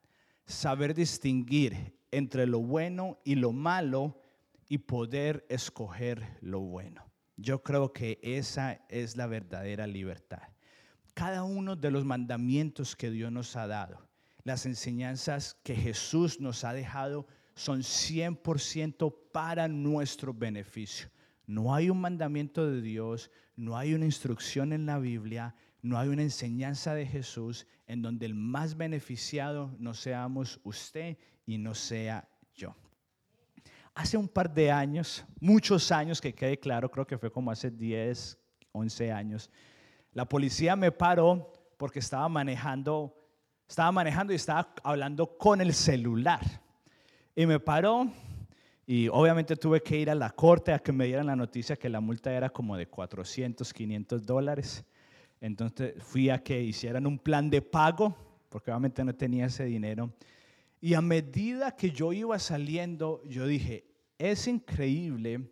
[0.45, 4.21] Saber distinguir entre lo bueno y lo malo
[4.69, 7.03] y poder escoger lo bueno.
[7.37, 10.56] Yo creo que esa es la verdadera libertad.
[11.17, 14.07] Cada uno de los mandamientos que Dios nos ha dado,
[14.43, 17.25] las enseñanzas que Jesús nos ha dejado,
[17.55, 21.09] son 100% para nuestro beneficio.
[21.47, 26.09] No hay un mandamiento de Dios, no hay una instrucción en la Biblia, no hay
[26.09, 32.29] una enseñanza de Jesús en donde el más beneficiado no seamos usted y no sea
[32.53, 32.75] yo.
[33.95, 37.71] Hace un par de años, muchos años que quede claro, creo que fue como hace
[37.71, 38.37] 10,
[38.71, 39.49] 11 años,
[40.13, 43.15] la policía me paró porque estaba manejando,
[43.67, 46.41] estaba manejando y estaba hablando con el celular.
[47.35, 48.11] Y me paró
[48.85, 51.89] y obviamente tuve que ir a la corte a que me dieran la noticia que
[51.89, 54.85] la multa era como de 400, 500 dólares.
[55.41, 58.15] Entonces fui a que hicieran un plan de pago,
[58.49, 60.13] porque obviamente no tenía ese dinero.
[60.79, 63.85] Y a medida que yo iba saliendo, yo dije,
[64.17, 65.49] es increíble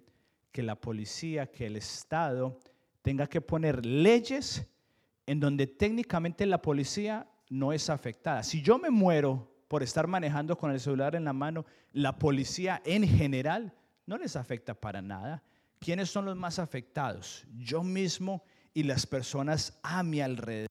[0.51, 2.57] que la policía, que el Estado
[3.05, 4.65] tenga que poner leyes
[5.27, 8.41] en donde técnicamente la policía no es afectada.
[8.41, 12.81] Si yo me muero por estar manejando con el celular en la mano, la policía
[12.83, 13.75] en general
[14.07, 15.43] no les afecta para nada.
[15.77, 17.45] ¿Quiénes son los más afectados?
[17.55, 20.67] Yo mismo y las personas a mi alrededor.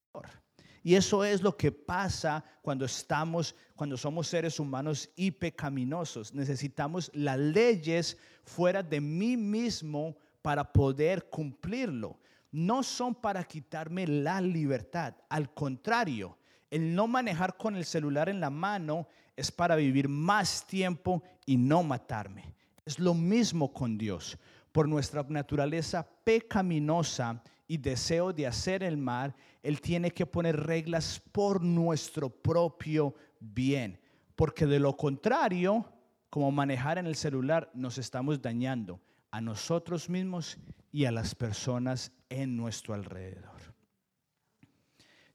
[0.83, 6.35] Y eso es lo que pasa cuando estamos, cuando somos seres humanos y pecaminosos.
[6.35, 12.19] Necesitamos las leyes fuera de mí mismo para poder cumplirlo.
[12.55, 15.17] No son para quitarme la libertad.
[15.29, 16.39] Al contrario,
[16.71, 21.57] el no manejar con el celular en la mano es para vivir más tiempo y
[21.57, 22.55] no matarme.
[22.85, 24.39] Es lo mismo con Dios.
[24.71, 31.21] Por nuestra naturaleza pecaminosa y deseo de hacer el mal, Él tiene que poner reglas
[31.33, 33.99] por nuestro propio bien.
[34.37, 35.93] Porque de lo contrario,
[36.31, 39.01] como manejar en el celular, nos estamos dañando
[39.33, 40.57] a nosotros mismos
[40.93, 43.61] y a las personas en nuestro alrededor.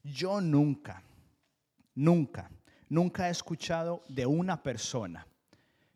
[0.02, 1.02] Yo nunca,
[1.94, 2.50] nunca,
[2.88, 5.26] nunca he escuchado de una persona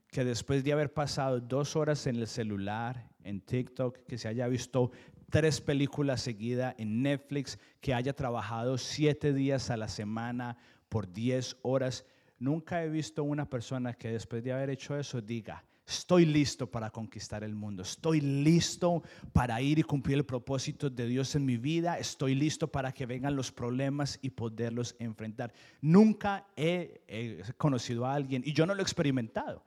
[0.09, 4.47] que después de haber pasado dos horas en el celular, en TikTok, que se haya
[4.47, 4.93] visto
[5.29, 10.57] tres películas seguidas en Netflix, que haya trabajado siete días a la semana
[10.89, 12.05] por diez horas.
[12.39, 16.91] Nunca he visto una persona que después de haber hecho eso diga, estoy listo para
[16.91, 21.57] conquistar el mundo, estoy listo para ir y cumplir el propósito de Dios en mi
[21.57, 25.53] vida, estoy listo para que vengan los problemas y poderlos enfrentar.
[25.81, 29.63] Nunca he, he conocido a alguien, y yo no lo he experimentado,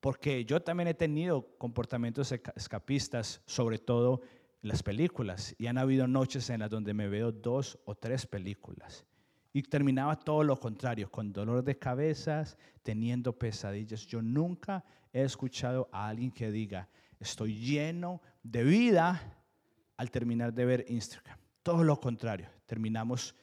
[0.00, 4.20] porque yo también he tenido comportamientos escapistas, sobre todo
[4.62, 8.26] en las películas, y han habido noches en las donde me veo dos o tres
[8.26, 9.06] películas.
[9.54, 14.06] Y terminaba todo lo contrario, con dolor de cabezas, teniendo pesadillas.
[14.06, 14.84] Yo nunca
[15.16, 19.22] he escuchado a alguien que diga, estoy lleno de vida
[19.96, 21.38] al terminar de ver Instagram.
[21.62, 23.34] Todo lo contrario, terminamos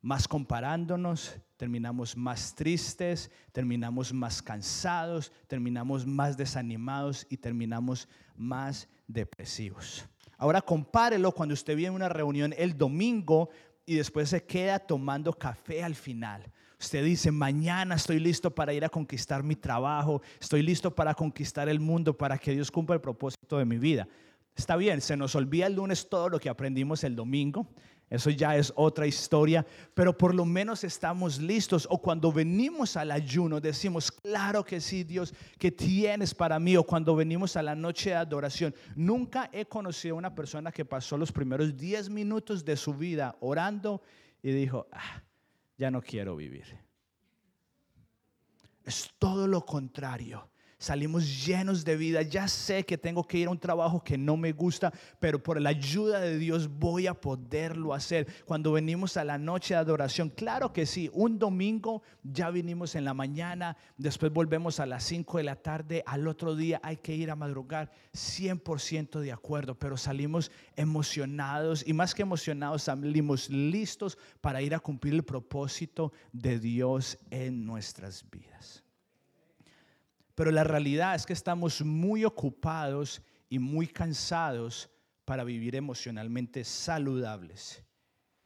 [0.00, 10.06] más comparándonos, terminamos más tristes, terminamos más cansados, terminamos más desanimados y terminamos más depresivos.
[10.36, 13.50] Ahora compárelo cuando usted viene a una reunión el domingo
[13.84, 16.44] y después se queda tomando café al final.
[16.80, 21.68] Usted dice, mañana estoy listo para ir a conquistar mi trabajo, estoy listo para conquistar
[21.68, 24.06] el mundo, para que Dios cumpla el propósito de mi vida.
[24.56, 27.66] Está bien, se nos olvida el lunes todo lo que aprendimos el domingo,
[28.10, 31.86] eso ya es otra historia, pero por lo menos estamos listos.
[31.90, 36.76] O cuando venimos al ayuno decimos, claro que sí, Dios, que tienes para mí.
[36.76, 38.74] O cuando venimos a la noche de adoración.
[38.96, 43.36] Nunca he conocido a una persona que pasó los primeros 10 minutos de su vida
[43.40, 44.00] orando
[44.42, 45.22] y dijo, ah,
[45.78, 46.76] ya no quiero vivir.
[48.84, 52.22] Es todo lo contrario salimos llenos de vida.
[52.22, 55.60] Ya sé que tengo que ir a un trabajo que no me gusta, pero por
[55.60, 58.26] la ayuda de Dios voy a poderlo hacer.
[58.46, 63.04] Cuando venimos a la noche de adoración, claro que sí, un domingo ya vinimos en
[63.04, 67.14] la mañana, después volvemos a las 5 de la tarde, al otro día hay que
[67.14, 74.16] ir a madrugar, 100% de acuerdo, pero salimos emocionados y más que emocionados, salimos listos
[74.40, 78.87] para ir a cumplir el propósito de Dios en nuestras vidas.
[80.38, 84.88] Pero la realidad es que estamos muy ocupados y muy cansados
[85.24, 87.82] para vivir emocionalmente saludables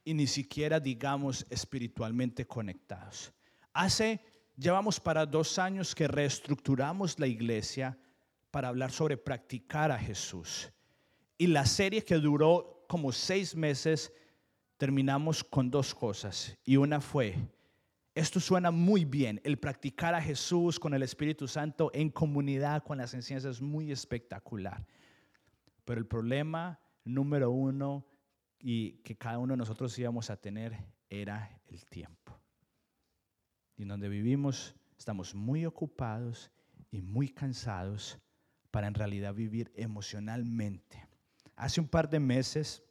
[0.03, 3.31] y ni siquiera digamos espiritualmente conectados.
[3.73, 4.19] Hace,
[4.57, 7.95] llevamos para dos años que reestructuramos la iglesia
[8.49, 10.71] para hablar sobre practicar a Jesús.
[11.37, 14.11] Y la serie que duró como seis meses,
[14.77, 16.57] terminamos con dos cosas.
[16.65, 17.37] Y una fue
[18.15, 22.99] esto suena muy bien, el practicar a Jesús con el Espíritu Santo en comunidad con
[22.99, 24.85] las enseñanzas es muy espectacular.
[25.83, 28.05] Pero el problema número uno
[28.59, 30.77] y que cada uno de nosotros íbamos a tener
[31.09, 32.39] era el tiempo.
[33.77, 36.51] Y en donde vivimos estamos muy ocupados
[36.91, 38.19] y muy cansados
[38.69, 41.07] para en realidad vivir emocionalmente.
[41.55, 42.83] Hace un par de meses,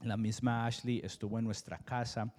[0.00, 2.34] la misma Ashley estuvo en nuestra casa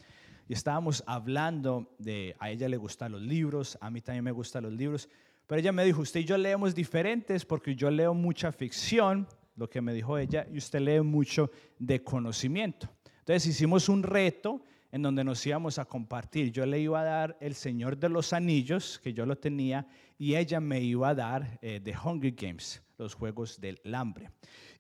[0.47, 4.63] y estábamos hablando de, a ella le gustan los libros, a mí también me gustan
[4.63, 5.10] los libros,
[5.45, 9.69] pero ella me dijo, usted y yo leemos diferentes porque yo leo mucha ficción, lo
[9.69, 12.89] que me dijo ella, y usted lee mucho de conocimiento.
[13.19, 16.52] Entonces hicimos un reto en donde nos íbamos a compartir.
[16.52, 19.87] Yo le iba a dar El Señor de los Anillos, que yo lo tenía,
[20.17, 24.29] y ella me iba a dar eh, The Hunger Games, los Juegos del Hambre.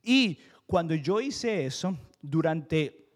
[0.01, 3.06] Y cuando yo hice eso, durante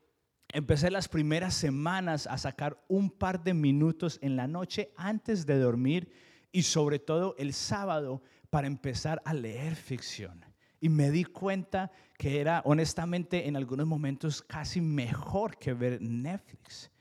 [0.53, 5.57] Empecé las primeras semanas a sacar un par de minutos en la noche antes de
[5.57, 6.11] dormir
[6.51, 10.43] y sobre todo el sábado para empezar a leer ficción.
[10.81, 16.91] Y me di cuenta que era honestamente en algunos momentos casi mejor que ver Netflix.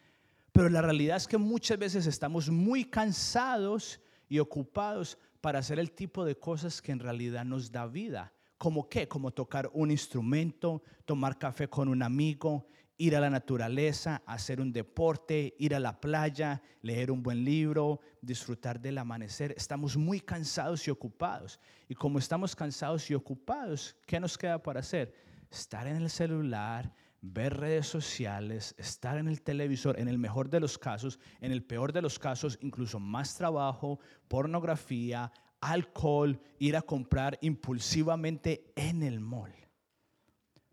[0.53, 5.91] Pero la realidad es que muchas veces estamos muy cansados y ocupados para hacer el
[5.91, 8.33] tipo de cosas que en realidad nos da vida.
[8.59, 9.09] ¿Como qué?
[9.09, 12.69] Como tocar un instrumento, tomar café con un amigo,
[13.01, 18.01] ir a la naturaleza, hacer un deporte, ir a la playa, leer un buen libro,
[18.21, 19.55] disfrutar del amanecer.
[19.57, 21.59] Estamos muy cansados y ocupados.
[21.89, 25.15] Y como estamos cansados y ocupados, ¿qué nos queda para hacer?
[25.51, 26.93] Estar en el celular,
[27.23, 31.63] ver redes sociales, estar en el televisor, en el mejor de los casos, en el
[31.63, 33.99] peor de los casos, incluso más trabajo,
[34.29, 35.33] pornografía,
[35.63, 39.60] alcohol, ir a comprar impulsivamente en el mall.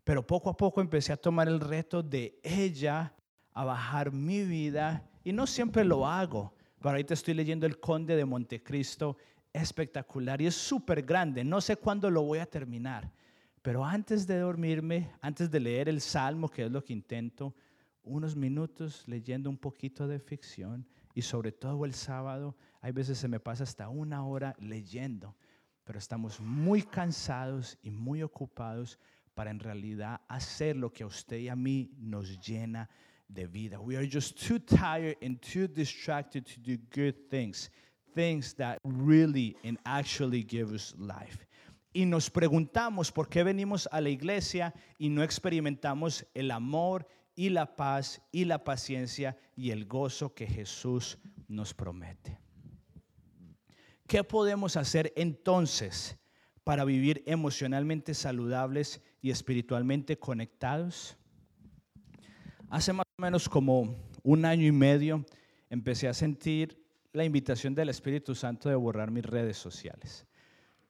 [0.08, 3.14] Pero poco a poco empecé a tomar el reto de ella
[3.51, 6.53] a bajar mi vida y no siempre lo hago.
[6.78, 9.18] Pero ahorita estoy leyendo El Conde de Montecristo,
[9.51, 11.43] espectacular y es súper grande.
[11.43, 13.12] No sé cuándo lo voy a terminar.
[13.62, 17.53] Pero antes de dormirme, antes de leer el Salmo, que es lo que intento,
[18.01, 23.28] unos minutos leyendo un poquito de ficción y sobre todo el sábado, hay veces se
[23.28, 25.36] me pasa hasta una hora leyendo,
[25.84, 28.97] pero estamos muy cansados y muy ocupados
[29.38, 32.89] para en realidad hacer lo que a usted y a mí nos llena
[33.27, 33.79] de vida.
[33.79, 37.69] We are just too tired and too distracted to do good things,
[38.15, 41.45] things that really and actually give us life.
[41.93, 47.49] Y nos preguntamos por qué venimos a la iglesia y no experimentamos el amor y
[47.49, 52.39] la paz y la paciencia y el gozo que Jesús nos promete.
[54.07, 56.17] ¿Qué podemos hacer entonces
[56.68, 61.15] para vivir emocionalmente saludables y espiritualmente conectados.
[62.70, 65.26] Hace más o menos como un año y medio
[65.70, 70.28] empecé a sentir la invitación del Espíritu Santo de borrar mis redes sociales.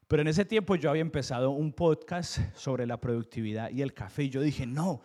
[0.08, 4.24] Pero en ese tiempo yo había empezado un podcast sobre la productividad y el café
[4.24, 5.02] y yo dije, no,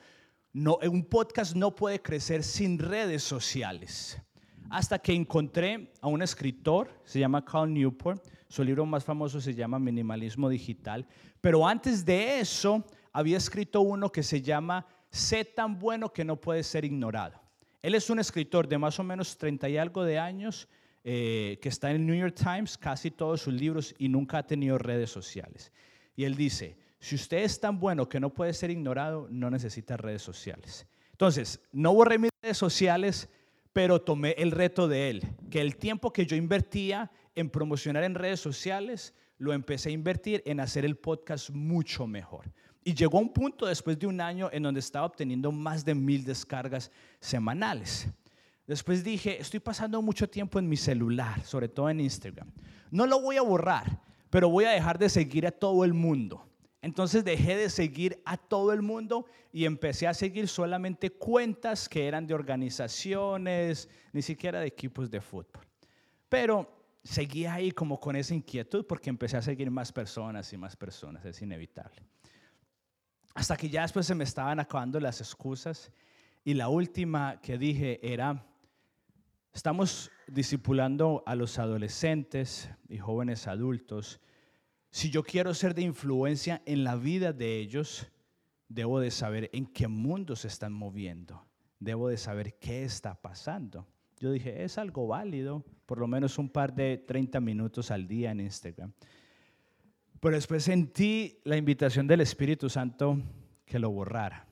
[0.55, 4.23] no, un podcast no puede crecer sin redes sociales.
[4.71, 9.55] Hasta que encontré a un escritor, se llama Carl Newport, su libro más famoso se
[9.55, 11.07] llama Minimalismo Digital.
[11.41, 16.37] Pero antes de eso, había escrito uno que se llama Sé tan bueno que no
[16.37, 17.41] puede ser ignorado.
[17.81, 20.69] Él es un escritor de más o menos 30 y algo de años
[21.03, 24.47] eh, que está en el New York Times, casi todos sus libros y nunca ha
[24.47, 25.73] tenido redes sociales.
[26.15, 29.97] Y él dice, si usted es tan bueno que no puede ser ignorado, no necesita
[29.97, 30.87] redes sociales.
[31.11, 33.29] Entonces, no borré mis redes sociales,
[33.73, 38.15] pero tomé el reto de él, que el tiempo que yo invertía en promocionar en
[38.15, 42.53] redes sociales, lo empecé a invertir en hacer el podcast mucho mejor.
[42.85, 46.25] Y llegó un punto después de un año en donde estaba obteniendo más de mil
[46.25, 48.09] descargas semanales.
[48.67, 52.51] Después dije, estoy pasando mucho tiempo en mi celular, sobre todo en Instagram.
[52.91, 54.01] No lo voy a borrar,
[54.31, 56.47] pero voy a dejar de seguir a todo el mundo.
[56.83, 62.09] Entonces dejé de seguir a todo el mundo y empecé a seguir solamente cuentas que
[62.09, 65.65] eran de organizaciones, ni siquiera de equipos de fútbol.
[66.29, 66.69] Pero
[67.05, 71.25] seguí ahí como con esa inquietud porque empecé a seguir más personas y más personas,
[71.25, 72.03] es inevitable.
[73.35, 75.93] Hasta que ya después se me estaban acabando las excusas
[76.45, 78.45] y la última que dije era,
[79.53, 84.21] estamos discipulando a los adolescentes y jóvenes adultos.
[84.93, 88.07] Si yo quiero ser de influencia en la vida de ellos,
[88.69, 91.47] debo de saber en qué mundo se están moviendo.
[91.81, 93.87] Debo de saber qué está pasando.
[94.21, 98.33] Yo dije, es algo válido, por lo menos un par de 30 minutos al día
[98.33, 98.93] en Instagram.
[100.21, 103.19] Pero después sentí la invitación del Espíritu Santo
[103.65, 104.47] que lo borrara.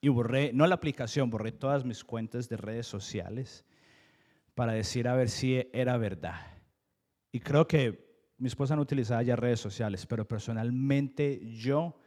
[0.00, 3.64] Y borré, no la aplicación, borré todas mis cuentas de redes sociales
[4.56, 6.40] para decir a ver si era verdad.
[7.30, 8.07] Y creo que
[8.38, 12.00] mi esposa no utilizaba ya redes sociales, pero personalmente yo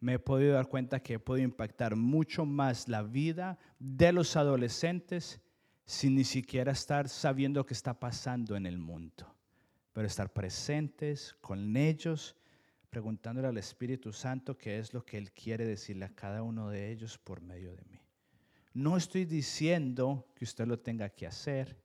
[0.00, 4.36] me he podido dar cuenta que he podido impactar mucho más la vida de los
[4.36, 5.40] adolescentes
[5.84, 9.32] sin ni siquiera estar sabiendo qué está pasando en el mundo,
[9.92, 12.36] pero estar presentes con ellos,
[12.90, 16.90] preguntándole al Espíritu Santo qué es lo que Él quiere decirle a cada uno de
[16.90, 18.00] ellos por medio de mí.
[18.74, 21.80] No estoy diciendo que usted lo tenga que hacer,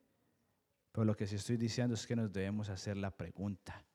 [0.91, 3.85] pero lo que sí estoy diciendo es que nos debemos hacer la pregunta.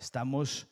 [0.00, 0.66] ¿Estamos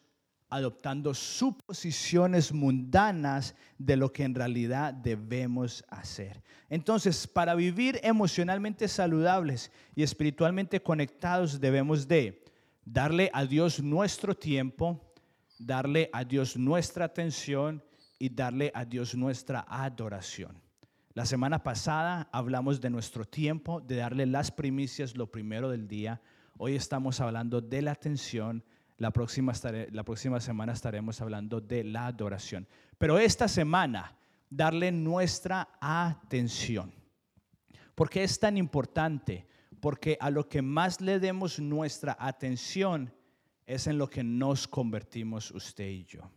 [0.51, 6.43] adoptando suposiciones mundanas de lo que en realidad debemos hacer.
[6.71, 12.43] Entonces, para vivir emocionalmente saludables y espiritualmente conectados, debemos de
[12.85, 15.13] darle a Dios nuestro tiempo,
[15.59, 17.85] darle a Dios nuestra atención
[18.19, 20.61] y darle a Dios nuestra adoración.
[21.13, 26.23] La semana pasada hablamos de nuestro tiempo, de darle las primicias, lo primero del día.
[26.57, 28.65] Hoy estamos hablando de la atención,
[28.99, 29.53] la próxima,
[29.93, 32.69] la próxima semana estaremos hablando de la adoración.
[32.99, 34.17] Pero esta semana,
[34.51, 36.93] darle nuestra atención.
[37.95, 39.47] ¿Por qué es tan importante?
[39.81, 43.13] Porque a lo que más le demos nuestra atención
[43.67, 46.31] es en lo que nos convertimos usted y yo.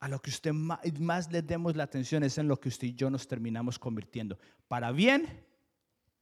[0.00, 2.88] a lo que usted más, más le demos la atención es en lo que usted
[2.88, 5.46] y yo nos terminamos convirtiendo, para bien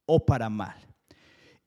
[0.05, 0.77] o para mal.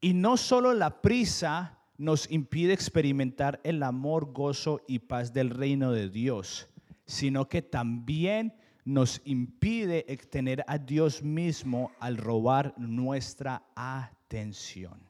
[0.01, 5.91] Y no solo la prisa nos impide experimentar el amor, gozo y paz del reino
[5.91, 6.67] de Dios,
[7.05, 8.53] sino que también
[8.85, 15.07] nos impide tener a Dios mismo al robar nuestra atención.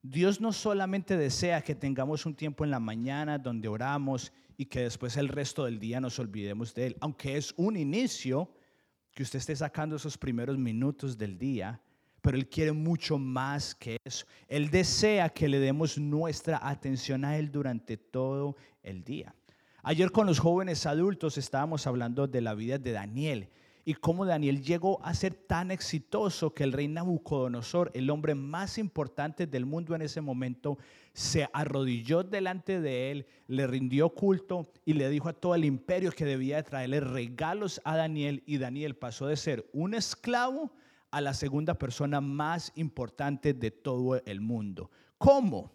[0.00, 4.80] Dios no solamente desea que tengamos un tiempo en la mañana donde oramos y que
[4.80, 8.50] después el resto del día nos olvidemos de Él, aunque es un inicio
[9.12, 11.80] que usted esté sacando esos primeros minutos del día,
[12.22, 14.24] pero Él quiere mucho más que eso.
[14.48, 19.34] Él desea que le demos nuestra atención a Él durante todo el día.
[19.82, 23.48] Ayer con los jóvenes adultos estábamos hablando de la vida de Daniel
[23.84, 28.78] y cómo Daniel llegó a ser tan exitoso que el rey Nabucodonosor, el hombre más
[28.78, 30.78] importante del mundo en ese momento,
[31.12, 36.12] se arrodilló delante de él, le rindió culto y le dijo a todo el imperio
[36.12, 40.70] que debía de traerle regalos a Daniel y Daniel pasó de ser un esclavo
[41.12, 44.90] a la segunda persona más importante de todo el mundo.
[45.18, 45.70] ¿Cómo?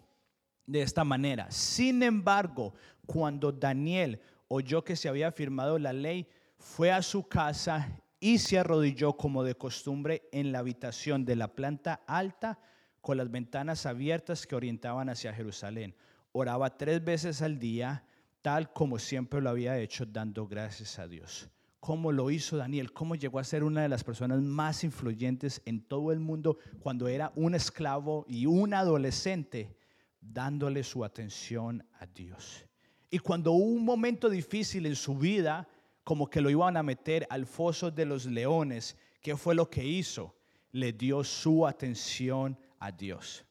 [0.66, 1.50] De esta manera.
[1.50, 2.74] Sin embargo,
[3.06, 6.28] cuando Daniel oyó que se había firmado la ley,
[6.58, 7.88] fue a su casa
[8.20, 12.58] y se arrodilló como de costumbre en la habitación de la planta alta
[13.00, 15.94] con las ventanas abiertas que orientaban hacia Jerusalén.
[16.32, 18.04] Oraba tres veces al día,
[18.42, 21.48] tal como siempre lo había hecho, dando gracias a Dios
[21.80, 25.80] cómo lo hizo Daniel, cómo llegó a ser una de las personas más influyentes en
[25.80, 29.76] todo el mundo cuando era un esclavo y un adolescente,
[30.20, 32.66] dándole su atención a Dios.
[33.10, 35.68] Y cuando hubo un momento difícil en su vida,
[36.04, 39.84] como que lo iban a meter al foso de los leones, ¿qué fue lo que
[39.84, 40.36] hizo?
[40.72, 43.44] Le dio su atención a Dios.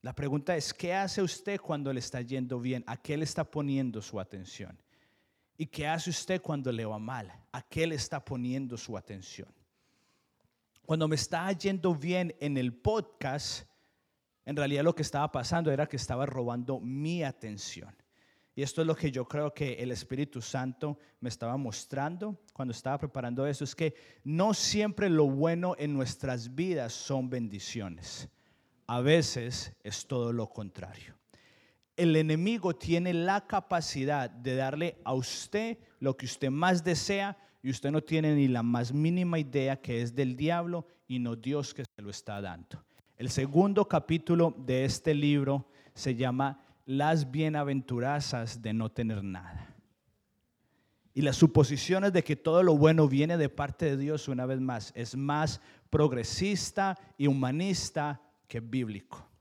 [0.00, 2.82] La pregunta es, ¿qué hace usted cuando le está yendo bien?
[2.86, 4.81] ¿A qué le está poniendo su atención?
[5.56, 7.32] ¿Y qué hace usted cuando le va mal?
[7.52, 9.48] ¿A qué le está poniendo su atención?
[10.84, 13.66] Cuando me estaba yendo bien en el podcast,
[14.44, 17.94] en realidad lo que estaba pasando era que estaba robando mi atención.
[18.54, 22.72] Y esto es lo que yo creo que el Espíritu Santo me estaba mostrando cuando
[22.72, 23.94] estaba preparando eso, es que
[24.24, 28.28] no siempre lo bueno en nuestras vidas son bendiciones.
[28.86, 31.21] A veces es todo lo contrario
[31.96, 37.70] el enemigo tiene la capacidad de darle a usted lo que usted más desea y
[37.70, 41.74] usted no tiene ni la más mínima idea que es del diablo y no Dios
[41.74, 42.84] que se lo está dando.
[43.16, 49.76] El segundo capítulo de este libro se llama Las bienaventurazas de no tener nada.
[51.14, 54.60] Y las suposiciones de que todo lo bueno viene de parte de Dios, una vez
[54.60, 59.31] más, es más progresista y humanista que bíblico.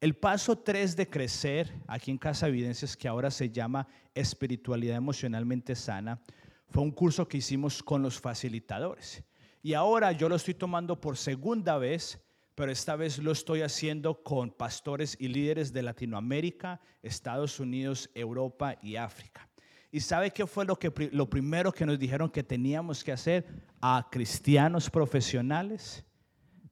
[0.00, 5.74] El paso 3 de crecer aquí en Casa Evidencias, que ahora se llama Espiritualidad Emocionalmente
[5.74, 6.22] Sana,
[6.70, 9.22] fue un curso que hicimos con los facilitadores.
[9.62, 12.18] Y ahora yo lo estoy tomando por segunda vez,
[12.54, 18.78] pero esta vez lo estoy haciendo con pastores y líderes de Latinoamérica, Estados Unidos, Europa
[18.80, 19.50] y África.
[19.92, 23.44] ¿Y sabe qué fue lo, que, lo primero que nos dijeron que teníamos que hacer
[23.82, 26.06] a cristianos profesionales?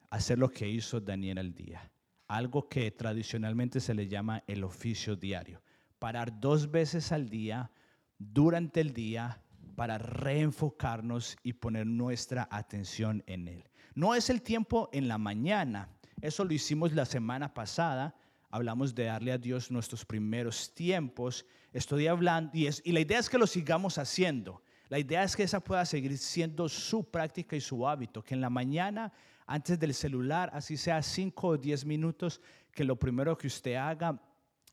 [0.08, 1.90] Hacer lo que hizo Daniel al día
[2.28, 5.62] algo que tradicionalmente se le llama el oficio diario.
[5.98, 7.70] Parar dos veces al día,
[8.18, 9.42] durante el día,
[9.74, 13.64] para reenfocarnos y poner nuestra atención en Él.
[13.94, 15.88] No es el tiempo en la mañana,
[16.20, 18.14] eso lo hicimos la semana pasada,
[18.50, 23.30] hablamos de darle a Dios nuestros primeros tiempos, estoy hablando, y, y la idea es
[23.30, 24.62] que lo sigamos haciendo.
[24.88, 28.40] La idea es que esa pueda seguir siendo su práctica y su hábito, que en
[28.40, 29.12] la mañana
[29.48, 32.40] antes del celular, así sea 5 o 10 minutos,
[32.70, 34.22] que lo primero que usted haga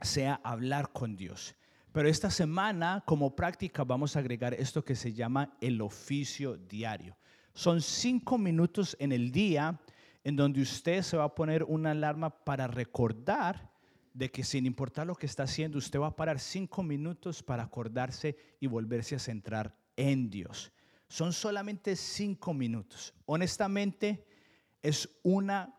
[0.01, 1.55] sea hablar con Dios.
[1.93, 7.17] Pero esta semana, como práctica, vamos a agregar esto que se llama el oficio diario.
[7.53, 9.80] Son cinco minutos en el día
[10.26, 13.71] en donde usted se va a poner una alarma para recordar
[14.13, 17.63] de que sin importar lo que está haciendo, usted va a parar cinco minutos para
[17.63, 20.73] acordarse y volverse a centrar en Dios.
[21.07, 23.13] Son solamente cinco minutos.
[23.26, 24.26] Honestamente,
[24.86, 25.75] es una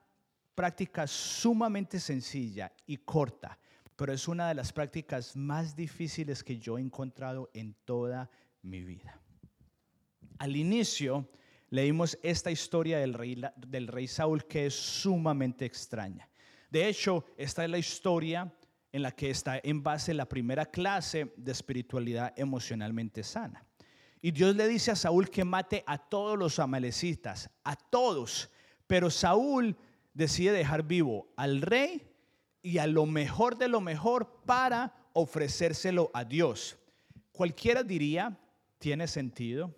[0.57, 3.57] práctica sumamente sencilla y corta,
[3.94, 8.28] pero es una de las prácticas más difíciles que yo he encontrado en toda
[8.62, 9.20] mi vida.
[10.38, 11.30] Al inicio
[11.70, 16.28] leímos esta historia del rey, del rey Saúl que es sumamente extraña.
[16.68, 18.52] De hecho, esta es la historia
[18.90, 23.64] en la que está en base la primera clase de espiritualidad emocionalmente sana.
[24.20, 28.50] Y Dios le dice a Saúl que mate a todos los amalecitas, a todos,
[28.87, 29.76] pero Saúl
[30.14, 32.03] decide dejar vivo al rey
[32.62, 36.76] y a lo mejor de lo mejor para ofrecérselo a Dios.
[37.32, 38.39] cualquiera diría,
[38.78, 39.74] tiene sentido,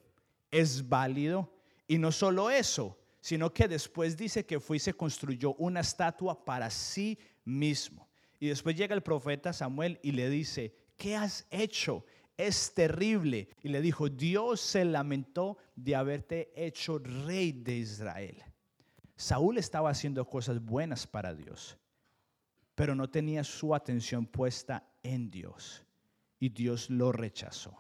[0.51, 1.53] es válido,
[1.87, 6.45] y no solo eso, sino que después dice que fue y se construyó una estatua
[6.45, 8.09] para sí mismo.
[8.39, 12.05] Y después llega el profeta Samuel y le dice, ¿qué has hecho?
[12.37, 13.49] Es terrible.
[13.63, 18.43] Y le dijo, Dios se lamentó de haberte hecho rey de Israel.
[19.19, 21.77] Saúl estaba haciendo cosas buenas para Dios,
[22.77, 25.85] pero no tenía su atención puesta en Dios.
[26.39, 27.77] Y Dios lo rechazó.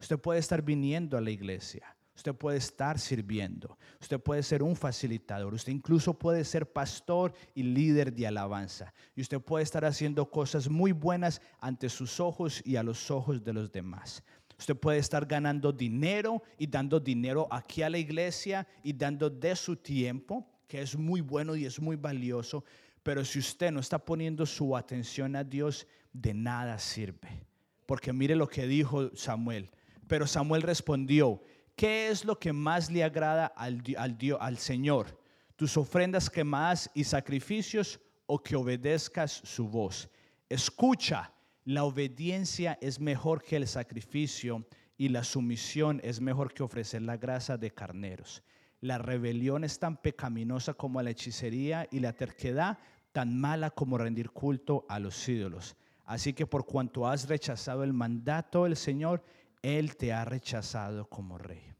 [0.00, 3.76] Usted puede estar viniendo a la iglesia, Usted puede estar sirviendo.
[4.00, 5.52] Usted puede ser un facilitador.
[5.52, 8.94] Usted incluso puede ser pastor y líder de alabanza.
[9.16, 13.42] Y usted puede estar haciendo cosas muy buenas ante sus ojos y a los ojos
[13.42, 14.22] de los demás.
[14.56, 19.56] Usted puede estar ganando dinero y dando dinero aquí a la iglesia y dando de
[19.56, 22.64] su tiempo, que es muy bueno y es muy valioso.
[23.02, 27.46] Pero si usted no está poniendo su atención a Dios, de nada sirve.
[27.86, 29.70] Porque mire lo que dijo Samuel.
[30.06, 31.42] Pero Samuel respondió,
[31.76, 35.20] ¿Qué es lo que más le agrada al, al, al Señor?
[35.56, 40.08] ¿Tus ofrendas quemadas y sacrificios o que obedezcas su voz?
[40.48, 41.32] Escucha,
[41.64, 44.64] la obediencia es mejor que el sacrificio
[44.96, 48.42] y la sumisión es mejor que ofrecer la grasa de carneros.
[48.84, 52.76] La rebelión es tan pecaminosa como la hechicería y la terquedad
[53.12, 55.74] tan mala como rendir culto a los ídolos.
[56.04, 59.24] Así que por cuanto has rechazado el mandato del Señor,
[59.62, 61.72] él te ha rechazado como rey.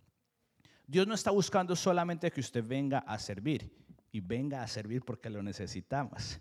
[0.87, 3.71] Dios no está buscando solamente que usted venga a servir
[4.11, 6.41] y venga a servir porque lo necesitamos.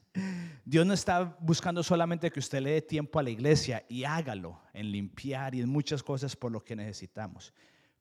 [0.64, 4.62] Dios no está buscando solamente que usted le dé tiempo a la iglesia y hágalo
[4.72, 7.54] en limpiar y en muchas cosas por lo que necesitamos.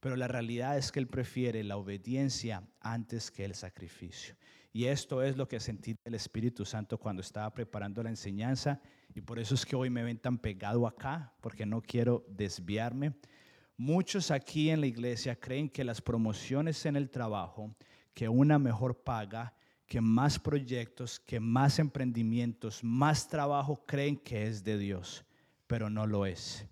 [0.02, 4.34] Pero la realidad es que Él prefiere la obediencia antes que el sacrificio.
[4.72, 8.80] Y esto es lo que sentí del Espíritu Santo cuando estaba preparando la enseñanza.
[9.14, 13.12] Y por eso es que hoy me ven tan pegado acá, porque no quiero desviarme.
[13.76, 17.72] Muchos aquí en la iglesia creen que las promociones en el trabajo,
[18.12, 19.54] que una mejor paga,
[19.86, 25.24] que más proyectos, que más emprendimientos, más trabajo creen que es de Dios,
[25.68, 26.66] pero no lo es.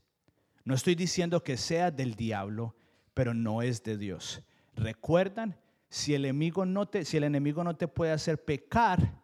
[0.64, 2.74] No estoy diciendo que sea del diablo,
[3.14, 4.42] pero no es de Dios.
[4.74, 5.56] ¿Recuerdan?
[5.88, 9.18] Si el enemigo no te, si el enemigo no te puede hacer pecar,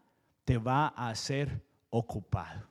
[0.45, 2.69] te va a hacer ocupado.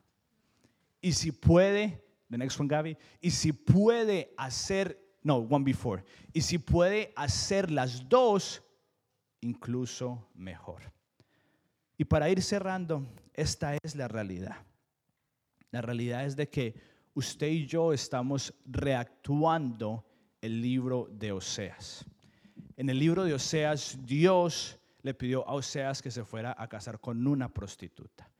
[1.00, 6.04] Y si puede, the next one, Gaby, y si puede hacer no, one before.
[6.32, 8.62] Y si puede hacer las dos,
[9.40, 10.82] incluso mejor.
[11.98, 13.04] Y para ir cerrando,
[13.34, 14.58] esta es la realidad.
[15.72, 16.76] La realidad es de que
[17.14, 20.05] usted y yo estamos reactuando
[20.46, 22.04] el libro de Oseas.
[22.76, 27.00] En el libro de Oseas, Dios le pidió a Oseas que se fuera a casar
[27.00, 28.30] con una prostituta.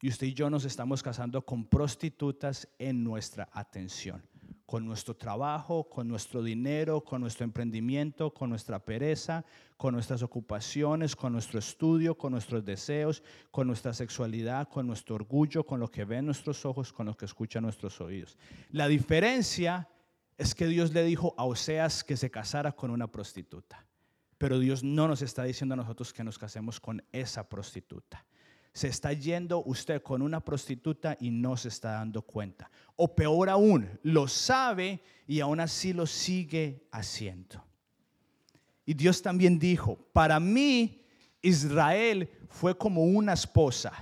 [0.00, 4.22] Y usted y yo nos estamos casando con prostitutas en nuestra atención
[4.68, 9.42] con nuestro trabajo, con nuestro dinero, con nuestro emprendimiento, con nuestra pereza,
[9.78, 15.64] con nuestras ocupaciones, con nuestro estudio, con nuestros deseos, con nuestra sexualidad, con nuestro orgullo,
[15.64, 18.36] con lo que ven nuestros ojos, con lo que escuchan nuestros oídos.
[18.70, 19.88] La diferencia
[20.38, 23.84] es que Dios le dijo a Oseas que se casara con una prostituta,
[24.38, 28.24] pero Dios no nos está diciendo a nosotros que nos casemos con esa prostituta
[28.78, 32.70] se está yendo usted con una prostituta y no se está dando cuenta.
[32.94, 37.64] O peor aún, lo sabe y aún así lo sigue haciendo.
[38.86, 41.04] Y Dios también dijo, para mí
[41.42, 43.92] Israel fue como una esposa,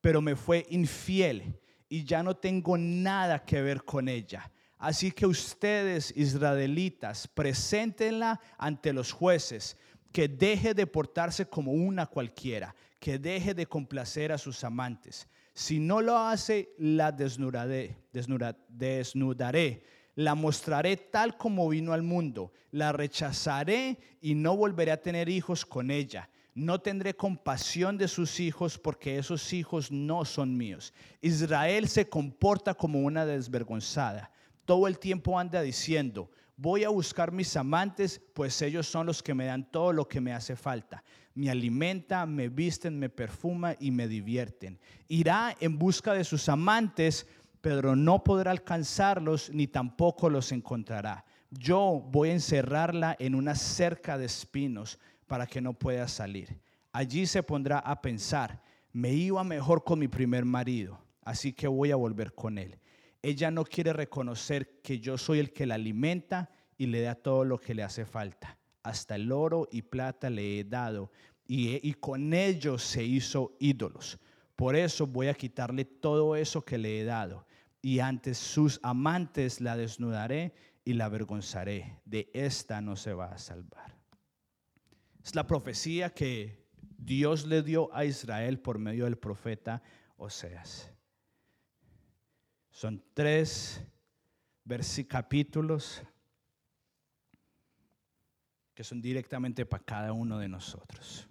[0.00, 4.50] pero me fue infiel y ya no tengo nada que ver con ella.
[4.84, 9.78] Así que ustedes, israelitas, preséntenla ante los jueces,
[10.12, 15.26] que deje de portarse como una cualquiera, que deje de complacer a sus amantes.
[15.54, 19.82] Si no lo hace, la desnudaré, desnudaré,
[20.16, 25.64] la mostraré tal como vino al mundo, la rechazaré y no volveré a tener hijos
[25.64, 26.28] con ella.
[26.54, 30.92] No tendré compasión de sus hijos porque esos hijos no son míos.
[31.22, 34.30] Israel se comporta como una desvergonzada.
[34.64, 39.34] Todo el tiempo anda diciendo, voy a buscar mis amantes, pues ellos son los que
[39.34, 41.02] me dan todo lo que me hace falta
[41.34, 44.78] me alimenta, me visten, me perfuma y me divierten.
[45.08, 47.26] Irá en busca de sus amantes,
[47.60, 51.24] pero no podrá alcanzarlos ni tampoco los encontrará.
[51.50, 56.60] Yo voy a encerrarla en una cerca de espinos para que no pueda salir.
[56.92, 58.62] Allí se pondrá a pensar,
[58.92, 62.78] me iba mejor con mi primer marido, así que voy a volver con él.
[63.24, 67.44] Ella no quiere reconocer que yo soy el que la alimenta y le da todo
[67.44, 71.10] lo que le hace falta hasta el oro y plata le he dado,
[71.46, 74.18] y, con ellos se hizo ídolos.
[74.54, 77.46] Por eso voy a quitarle todo eso que le he dado.
[77.82, 80.54] y ante sus amantes la desnudaré
[80.86, 82.00] y la avergonzaré.
[82.06, 83.94] De esta no se va a salvar.
[85.22, 86.64] Es la profecía que
[86.96, 89.82] Dios le dio a Israel por medio del profeta
[90.16, 90.93] Oseas.
[92.74, 93.80] Son tres
[95.06, 96.02] capítulos
[98.74, 101.28] que son directamente para cada uno de nosotros.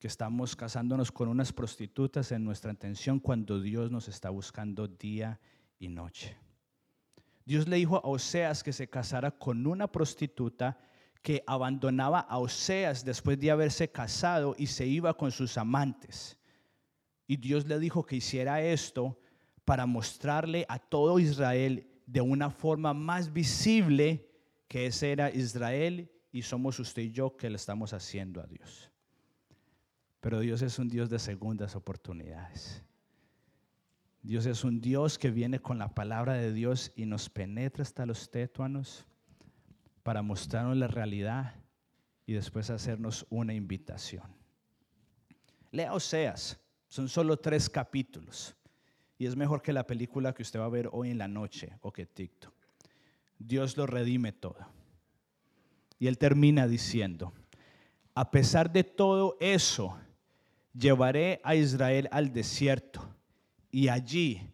[0.00, 5.38] Que estamos casándonos con unas prostitutas en nuestra atención cuando Dios nos está buscando día
[5.78, 6.36] y noche.
[7.44, 10.76] Dios le dijo a Oseas que se casara con una prostituta
[11.22, 16.36] que abandonaba a Oseas después de haberse casado y se iba con sus amantes.
[17.28, 19.20] Y Dios le dijo que hiciera esto
[19.64, 24.28] para mostrarle a todo Israel de una forma más visible
[24.68, 28.90] que ese era Israel y somos usted y yo que le estamos haciendo a Dios.
[30.20, 32.82] Pero Dios es un Dios de segundas oportunidades.
[34.22, 38.06] Dios es un Dios que viene con la palabra de Dios y nos penetra hasta
[38.06, 39.06] los tétuanos
[40.02, 41.54] para mostrarnos la realidad
[42.26, 44.24] y después hacernos una invitación.
[45.70, 46.58] Lea Oseas,
[46.88, 48.56] son solo tres capítulos
[49.26, 51.92] es mejor que la película que usted va a ver hoy en la noche o
[51.92, 52.54] que TikTok.
[53.38, 54.56] Dios lo redime todo.
[55.98, 57.32] Y él termina diciendo,
[58.14, 59.96] a pesar de todo eso,
[60.72, 63.14] llevaré a Israel al desierto
[63.70, 64.52] y allí,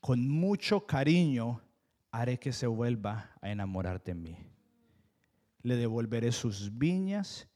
[0.00, 1.62] con mucho cariño,
[2.10, 4.36] haré que se vuelva a enamorar de mí.
[5.62, 7.48] Le devolveré sus viñas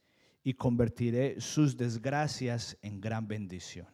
[0.43, 3.87] y convertiré sus desgracias en gran bendición.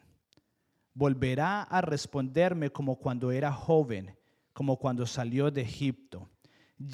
[0.93, 4.15] Volverá a responderme como cuando era joven,
[4.53, 6.29] como cuando salió de Egipto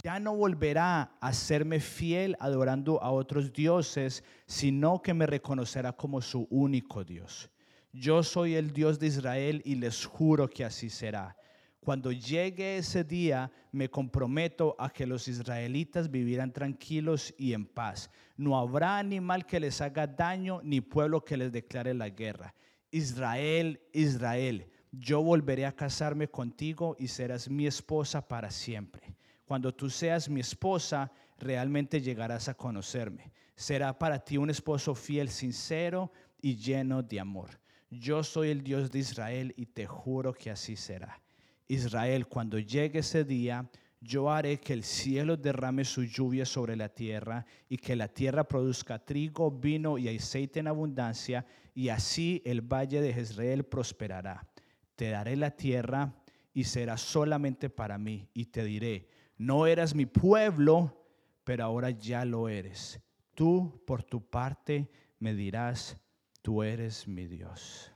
[0.04, 6.22] ya no volverá a serme fiel adorando a otros dioses, sino que me reconocerá como
[6.22, 7.50] su único Dios.
[7.94, 11.36] Yo soy el Dios de Israel y les juro que así será.
[11.80, 18.10] Cuando llegue ese día, me comprometo a que los israelitas vivirán tranquilos y en paz.
[18.36, 22.54] No habrá animal que les haga daño, ni pueblo que les declare la guerra.
[22.92, 29.16] Israel, Israel, yo volveré a casarme contigo y serás mi esposa para siempre.
[29.46, 33.32] Cuando tú seas mi esposa, realmente llegarás a conocerme.
[33.56, 36.12] Será para ti un esposo fiel, sincero
[36.42, 37.60] y lleno de amor.
[37.90, 41.22] Yo soy el Dios de Israel y te juro que así será.
[41.68, 43.70] Israel, cuando llegue ese día,
[44.00, 48.48] yo haré que el cielo derrame su lluvia sobre la tierra y que la tierra
[48.48, 51.46] produzca trigo, vino y aceite en abundancia,
[51.78, 54.48] y así el valle de Jezreel prosperará.
[54.96, 56.12] Te daré la tierra
[56.52, 59.08] y será solamente para mí, y te diré,
[59.38, 61.06] no eras mi pueblo,
[61.44, 63.00] pero ahora ya lo eres.
[63.36, 65.96] Tú, por tu parte, me dirás,
[66.42, 67.94] tú eres mi Dios.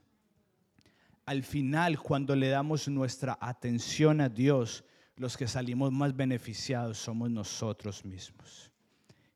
[1.25, 7.31] Al final, cuando le damos nuestra atención a Dios, los que salimos más beneficiados somos
[7.31, 8.69] nosotros mismos.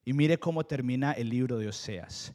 [0.03, 2.31] Y mire cómo termina el libro de Oseas.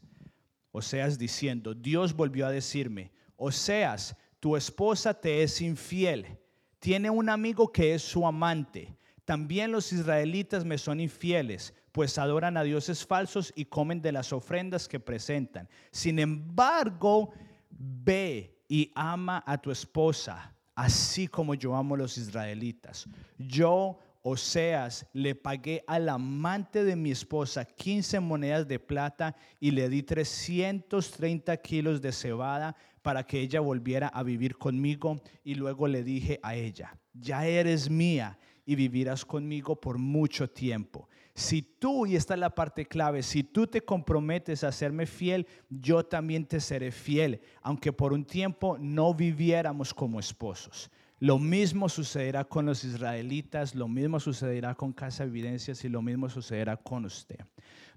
[0.73, 6.39] Oseas diciendo, Dios volvió a decirme, Oseas, tu esposa te es infiel,
[6.79, 8.97] tiene un amigo que es su amante
[9.31, 14.33] también los israelitas me son infieles, pues adoran a dioses falsos y comen de las
[14.33, 15.69] ofrendas que presentan.
[15.93, 17.33] Sin embargo,
[17.71, 23.07] ve y ama a tu esposa, así como yo amo a los israelitas.
[23.39, 29.89] Yo, Oseas, le pagué al amante de mi esposa 15 monedas de plata y le
[29.89, 35.21] di 330 kilos de cebada para que ella volviera a vivir conmigo.
[35.43, 41.09] Y luego le dije a ella, ya eres mía y vivirás conmigo por mucho tiempo.
[41.35, 45.47] Si tú, y esta es la parte clave, si tú te comprometes a serme fiel,
[45.71, 50.91] yo también te seré fiel, aunque por un tiempo no viviéramos como esposos.
[51.21, 56.31] Lo mismo sucederá con los israelitas, lo mismo sucederá con Casa Evidencias y lo mismo
[56.31, 57.41] sucederá con usted.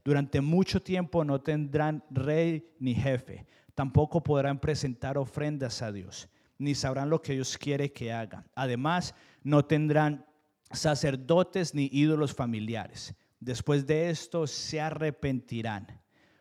[0.04, 6.76] Durante mucho tiempo no tendrán rey ni jefe, tampoco podrán presentar ofrendas a Dios, ni
[6.76, 8.46] sabrán lo que Dios quiere que hagan.
[8.56, 10.26] Además, no tendrán
[10.70, 13.16] sacerdotes ni ídolos familiares.
[13.40, 15.88] Después de esto se arrepentirán.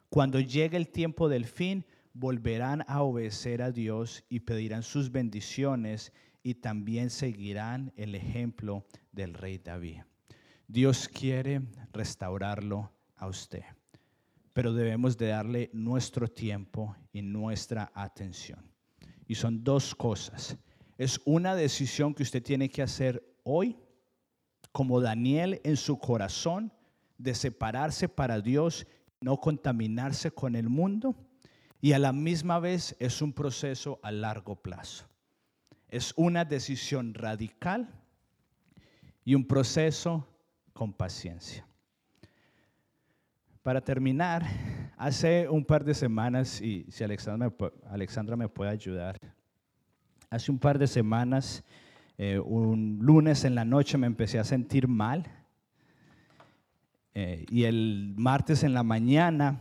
[0.09, 6.13] Cuando llegue el tiempo del fin, volverán a obedecer a Dios y pedirán sus bendiciones
[6.43, 10.03] y también seguirán el ejemplo del rey David.
[10.67, 11.63] Dios quiere
[11.93, 13.65] restaurarlo a usted,
[14.53, 18.61] pero debemos de darle nuestro tiempo y nuestra atención.
[19.27, 20.57] Y son dos cosas.
[20.99, 23.77] Es una decisión que usted tiene que hacer hoy
[24.73, 26.73] como Daniel en su corazón
[27.19, 28.87] de separarse para Dios,
[29.21, 31.15] no contaminarse con el mundo,
[31.81, 35.12] y a la misma vez es un proceso a largo plazo.
[35.93, 37.87] Es una decisión radical
[39.27, 40.27] y un proceso
[40.73, 41.67] con paciencia.
[43.63, 44.43] Para terminar,
[44.97, 49.19] hace un par de semanas, y si Alexandra me, puede ayudar,
[50.31, 51.63] hace un par de semanas,
[52.17, 55.27] eh, un lunes en la noche me empecé a sentir mal
[57.15, 59.61] eh, y el martes en la mañana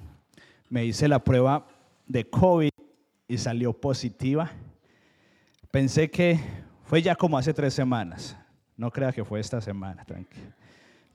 [0.70, 1.68] me hice la prueba
[2.08, 2.72] de COVID
[3.28, 4.50] y salió positiva.
[5.72, 6.38] Pensé que
[6.84, 8.36] fue ya como hace tres semanas.
[8.76, 10.52] No crea que fue esta semana, tranquilo.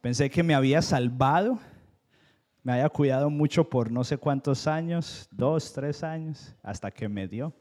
[0.00, 1.58] Pensé que me había salvado,
[2.62, 7.28] me había cuidado mucho por no sé cuántos años, dos, tres años, hasta que me
[7.28, 7.52] dio.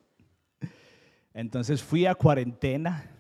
[1.33, 3.11] Entonces fui a cuarentena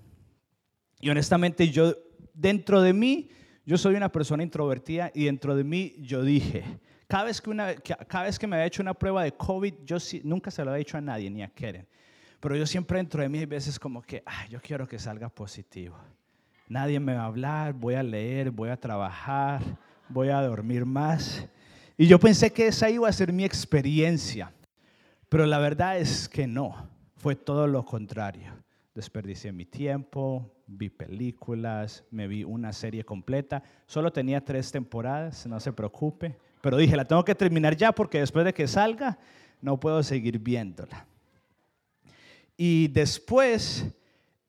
[1.01, 1.93] y honestamente yo,
[2.33, 3.29] dentro de mí,
[3.65, 6.63] yo soy una persona introvertida y dentro de mí yo dije,
[7.07, 9.97] cada vez que, una, cada vez que me había hecho una prueba de COVID, yo
[10.23, 11.85] nunca se lo había dicho a nadie, ni a Keren.
[12.45, 15.29] Pero yo siempre dentro de mí hay veces como que, ay, yo quiero que salga
[15.29, 15.97] positivo.
[16.67, 19.63] Nadie me va a hablar, voy a leer, voy a trabajar,
[20.09, 21.49] voy a dormir más.
[21.97, 24.53] Y yo pensé que esa iba a ser mi experiencia.
[25.27, 28.53] Pero la verdad es que no, fue todo lo contrario.
[28.93, 33.63] Desperdicié mi tiempo, vi películas, me vi una serie completa.
[33.87, 36.37] Solo tenía tres temporadas, no se preocupe.
[36.61, 39.17] Pero dije, la tengo que terminar ya porque después de que salga
[39.61, 41.07] no puedo seguir viéndola.
[42.57, 43.85] Y después,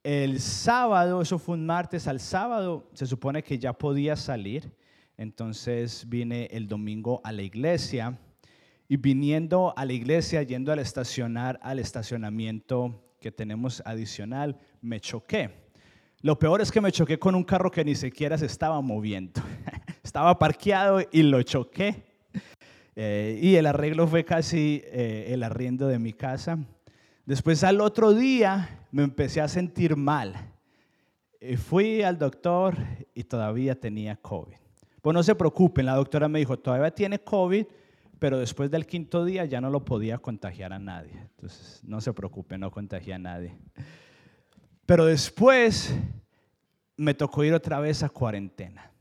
[0.02, 4.72] el sábado, eso fue un martes, al sábado se supone que ya podía salir.
[5.16, 8.18] Entonces vine el domingo a la iglesia
[8.88, 15.50] y viniendo a la iglesia, yendo al estacionar, al estacionamiento que tenemos adicional, me choqué.
[16.20, 19.42] Lo peor es que me choqué con un carro que ni siquiera se estaba moviendo.
[20.04, 22.04] estaba parqueado y lo choqué.
[22.94, 26.58] Eh, y el arreglo fue casi eh, el arriendo de mi casa.
[27.26, 30.52] Después al otro día me empecé a sentir mal.
[31.40, 32.76] Eh, fui al doctor
[33.14, 34.54] y todavía tenía COVID.
[35.02, 37.66] Pues no se preocupen, la doctora me dijo, todavía tiene COVID,
[38.20, 41.12] pero después del quinto día ya no lo podía contagiar a nadie.
[41.12, 43.56] Entonces, no se preocupen, no contagié a nadie.
[44.86, 45.96] Pero después
[46.96, 48.92] me tocó ir otra vez a cuarentena.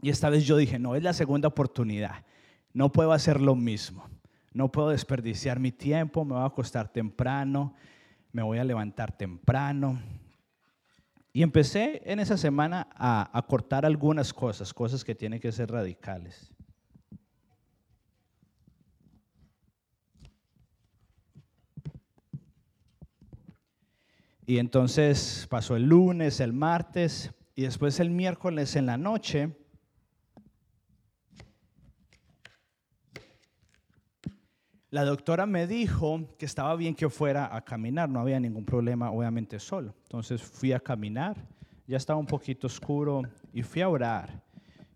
[0.00, 2.24] Y esta vez yo dije, no, es la segunda oportunidad.
[2.72, 4.08] No puedo hacer lo mismo.
[4.56, 7.74] No puedo desperdiciar mi tiempo, me voy a acostar temprano,
[8.32, 10.00] me voy a levantar temprano.
[11.30, 15.70] Y empecé en esa semana a, a cortar algunas cosas, cosas que tienen que ser
[15.70, 16.50] radicales.
[24.46, 29.54] Y entonces pasó el lunes, el martes y después el miércoles en la noche.
[34.96, 39.10] La doctora me dijo que estaba bien que fuera a caminar, no había ningún problema,
[39.10, 39.94] obviamente solo.
[40.04, 41.36] Entonces fui a caminar,
[41.86, 43.20] ya estaba un poquito oscuro
[43.52, 44.42] y fui a orar.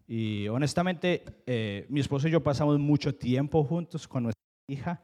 [0.09, 5.03] Y honestamente, eh, mi esposo y yo pasamos mucho tiempo juntos con nuestra hija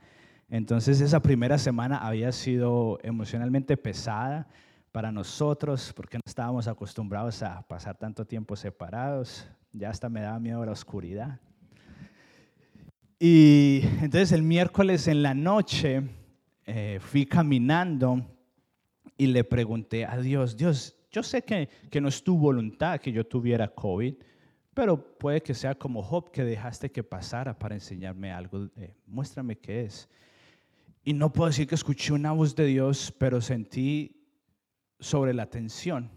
[0.49, 4.47] entonces esa primera semana había sido emocionalmente pesada
[4.93, 9.47] para nosotros porque no estábamos acostumbrados a pasar tanto tiempo separados.
[9.73, 11.41] Ya hasta me daba miedo la oscuridad.
[13.19, 16.03] Y entonces el miércoles en la noche
[16.67, 18.27] eh, fui caminando
[19.17, 23.13] y le pregunté a Dios, Dios, yo sé que, que no es tu voluntad que
[23.13, 24.15] yo tuviera COVID,
[24.75, 28.69] pero puede que sea como Job que dejaste que pasara para enseñarme algo.
[29.07, 30.11] Muéstrame qué es.
[31.03, 34.27] Y no puedo decir que escuché una voz de Dios, pero sentí
[35.01, 36.11] sobre la tensión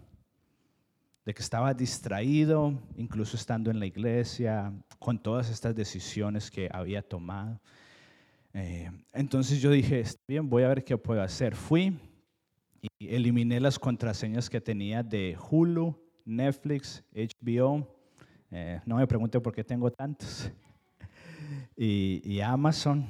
[1.30, 7.04] de que estaba distraído, incluso estando en la iglesia, con todas estas decisiones que había
[7.04, 7.62] tomado.
[8.52, 11.56] Eh, entonces yo dije, bien, voy a ver qué puedo hacer.
[11.56, 12.00] Fui
[12.98, 17.88] y eliminé las contraseñas que tenía de Hulu, Netflix, HBO.
[18.50, 20.52] Eh, no me pregunte por qué tengo tantos.
[21.78, 23.06] y Amazon.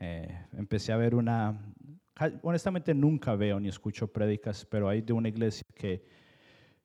[0.00, 1.60] Eh, empecé a ver una,
[2.40, 6.02] honestamente nunca veo ni escucho prédicas, pero hay de una iglesia que,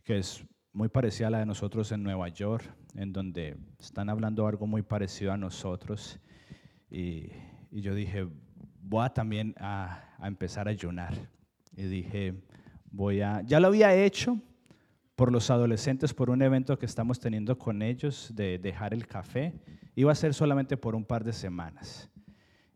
[0.03, 2.63] que es muy parecida a la de nosotros en Nueva York,
[2.95, 6.19] en donde están hablando algo muy parecido a nosotros.
[6.89, 7.29] Y,
[7.71, 8.27] y yo dije,
[8.81, 11.13] voy a también a, a, empezar a ayunar.
[11.75, 12.33] Y dije,
[12.89, 14.39] voy a, ya lo había hecho
[15.15, 19.53] por los adolescentes, por un evento que estamos teniendo con ellos de dejar el café.
[19.95, 22.09] Iba a ser solamente por un par de semanas.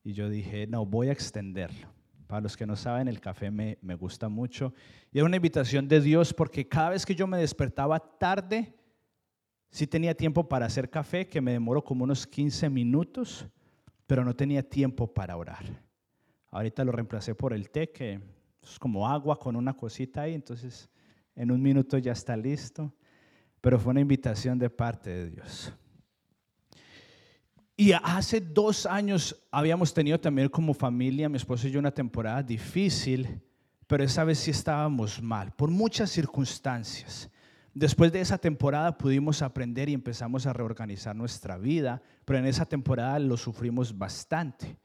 [0.04, 1.95] Y yo dije, no, voy a extenderlo.
[2.28, 4.74] Para los que no saben, el café me, me gusta mucho.
[5.12, 8.74] Y era una invitación de Dios porque cada vez que yo me despertaba tarde,
[9.70, 13.48] sí tenía tiempo para hacer café, que me demoró como unos 15 minutos,
[14.08, 15.66] pero no tenía tiempo para orar.
[16.50, 18.22] Ahorita lo reemplacé por el té, que
[18.64, 20.90] Es como agua con una cosita ahí, entonces
[21.36, 22.94] en un minuto ya está listo.
[23.62, 25.74] Pero fue una invitación de parte de Dios.
[27.78, 32.42] Y hace dos años habíamos tenido también como familia, mi esposo y yo, una temporada
[32.42, 33.42] difícil,
[33.86, 37.30] pero esa vez sí estábamos mal, por muchas circunstancias.
[37.74, 42.66] Después de esa temporada pudimos aprender y empezamos a reorganizar nuestra vida, pero en esa
[42.66, 44.78] temporada lo sufrimos bastante.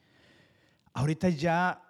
[0.92, 1.80] Ahorita ya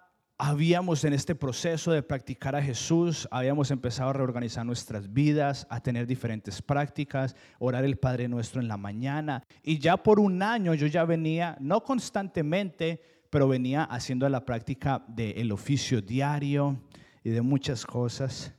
[0.43, 5.81] habíamos en este proceso de practicar a Jesús, habíamos empezado a reorganizar nuestras vidas, a
[5.81, 9.43] tener diferentes prácticas, orar el Padre Nuestro en la mañana.
[9.61, 15.05] Y ya por un año yo ya venía, no constantemente, pero venía haciendo la práctica
[15.07, 16.81] del oficio diario
[17.23, 18.51] y de muchas cosas.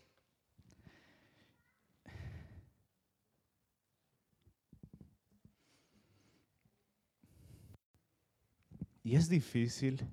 [9.02, 10.06] Y es difícil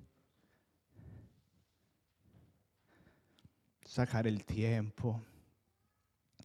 [3.90, 5.20] sacar el tiempo.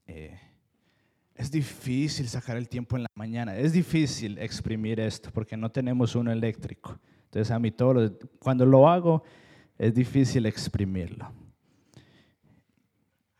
[0.07, 0.35] Eh,
[1.35, 3.55] es difícil sacar el tiempo en la mañana.
[3.55, 6.99] Es difícil exprimir esto porque no tenemos uno eléctrico.
[7.25, 9.23] Entonces a mí todo cuando lo hago
[9.77, 11.31] es difícil exprimirlo.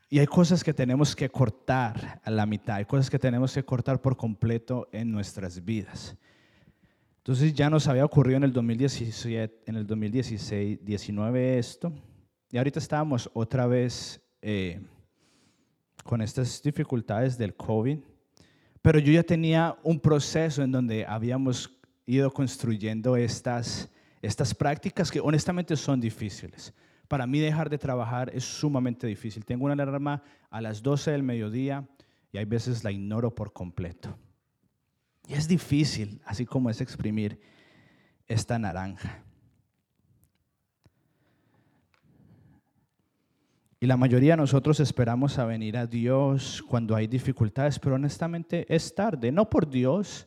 [0.08, 3.64] Y hay cosas que tenemos que cortar a la mitad, hay cosas que tenemos que
[3.64, 6.16] cortar por completo en nuestras vidas.
[7.16, 11.92] Entonces ya nos había ocurrido en el 2017, en el 2016, 19 esto,
[12.50, 14.80] y ahorita estábamos otra vez eh,
[16.04, 17.98] con estas dificultades del COVID,
[18.82, 21.76] pero yo ya tenía un proceso en donde habíamos
[22.06, 23.90] ido construyendo estas,
[24.22, 26.72] estas prácticas que honestamente son difíciles.
[27.08, 29.44] Para mí dejar de trabajar es sumamente difícil.
[29.44, 31.86] Tengo una alarma a las 12 del mediodía
[32.32, 34.16] y hay veces la ignoro por completo.
[35.26, 37.40] Y es difícil, así como es exprimir
[38.28, 39.25] esta naranja.
[43.86, 48.66] Y la mayoría de nosotros esperamos a venir a Dios cuando hay dificultades, pero honestamente
[48.68, 50.26] es tarde, no por Dios,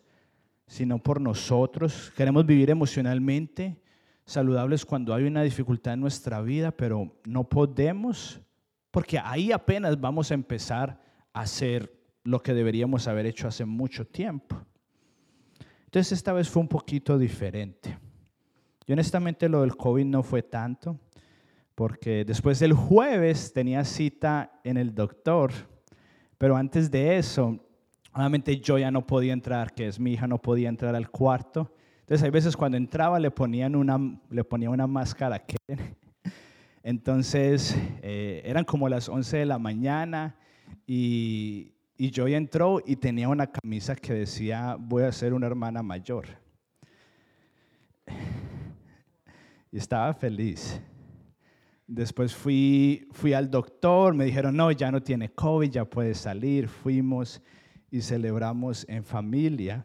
[0.65, 2.09] sino por nosotros.
[2.15, 3.81] Queremos vivir emocionalmente
[4.23, 8.39] saludables cuando hay una dificultad en nuestra vida, pero no podemos,
[8.91, 10.97] porque ahí apenas vamos a empezar
[11.33, 11.93] a hacer
[12.23, 14.55] lo que deberíamos haber hecho hace mucho tiempo.
[15.83, 17.99] Entonces esta vez fue un poquito diferente.
[18.85, 20.97] Y honestamente lo del COVID no fue tanto,
[21.79, 25.53] porque después del jueves tenía cita en el doctor,
[26.37, 27.57] pero antes de eso,
[28.11, 31.73] obviamente yo ya no podía entrar, que es mi hija, no podía entrar al cuarto.
[32.01, 33.97] Entonces hay veces cuando entraba le ponían una,
[34.29, 35.41] le ponía una máscara.
[36.83, 40.35] Entonces eh, eran como las 11 de la mañana
[40.85, 45.81] y, y Joy entró y tenía una camisa que decía, voy a ser una hermana
[45.81, 46.25] mayor.
[49.71, 50.81] Y estaba feliz.
[51.89, 56.67] Después fui, fui al doctor, me dijeron, no, ya no tiene COVID, ya puede salir.
[56.67, 57.41] Fuimos
[57.89, 59.83] y celebramos en familia.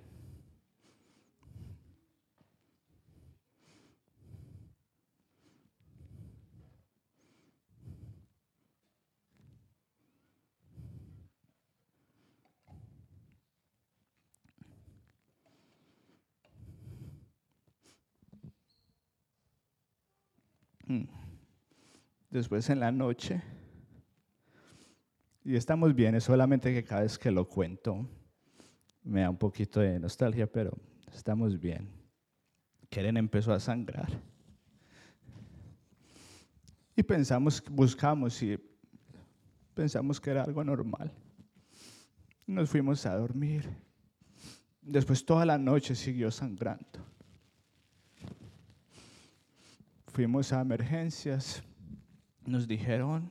[22.35, 23.41] Después en la noche,
[25.45, 28.09] y estamos bien, es solamente que cada vez que lo cuento
[29.05, 30.77] me da un poquito de nostalgia, pero
[31.13, 31.89] estamos bien.
[32.91, 34.09] Keren empezó a sangrar.
[36.97, 38.59] Y pensamos, buscamos y
[39.73, 41.13] pensamos que era algo normal.
[42.49, 43.71] Nos fuimos a dormir.
[44.83, 47.05] Después toda la noche siguió sangrando
[50.15, 51.61] fuimos a emergencias,
[52.47, 53.31] nos dijeron,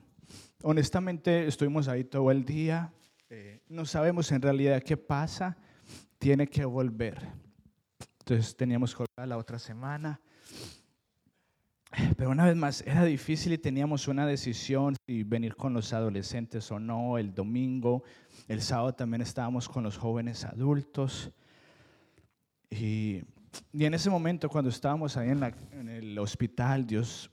[0.61, 2.93] honestamente estuvimos ahí todo el día,
[3.29, 5.57] eh, no sabemos en realidad qué pasa,
[6.19, 7.17] tiene que volver.
[8.19, 10.19] Entonces teníamos que volver la otra semana.
[12.17, 16.71] Pero una vez más, era difícil y teníamos una decisión si venir con los adolescentes
[16.71, 18.03] o no el domingo.
[18.47, 21.31] El sábado también estábamos con los jóvenes adultos.
[22.71, 23.21] Y
[23.71, 27.29] y en ese momento, cuando estábamos ahí en, el hospital, Dios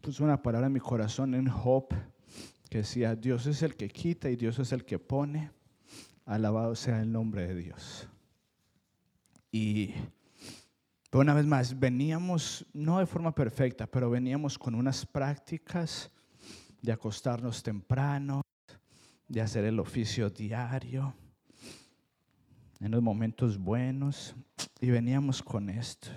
[0.00, 1.88] puso una palabra en mi corazón en Job
[2.68, 5.50] que decía, Dios es el que quita y Dios es el que pone.
[6.24, 8.08] Alabado sea el nombre de Dios.
[9.50, 9.94] Y
[11.12, 16.10] una vez más, veníamos, no de forma perfecta, pero veníamos con unas prácticas
[16.82, 18.42] de acostarnos temprano,
[19.26, 21.14] de hacer el oficio diario
[22.80, 24.36] en los momentos buenos
[24.80, 26.08] y veníamos con esto.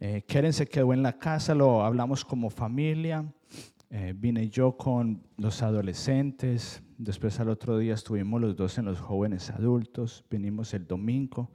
[0.00, 3.24] Eh, Keren se quedó en la casa, lo hablamos como familia.
[3.90, 9.00] Eh, vine yo con los adolescentes, después al otro día estuvimos los dos en los
[9.00, 11.50] jóvenes adultos, vinimos el domingo.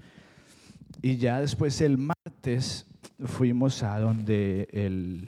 [1.02, 2.88] Y ya después el martes
[3.26, 5.28] fuimos a donde el,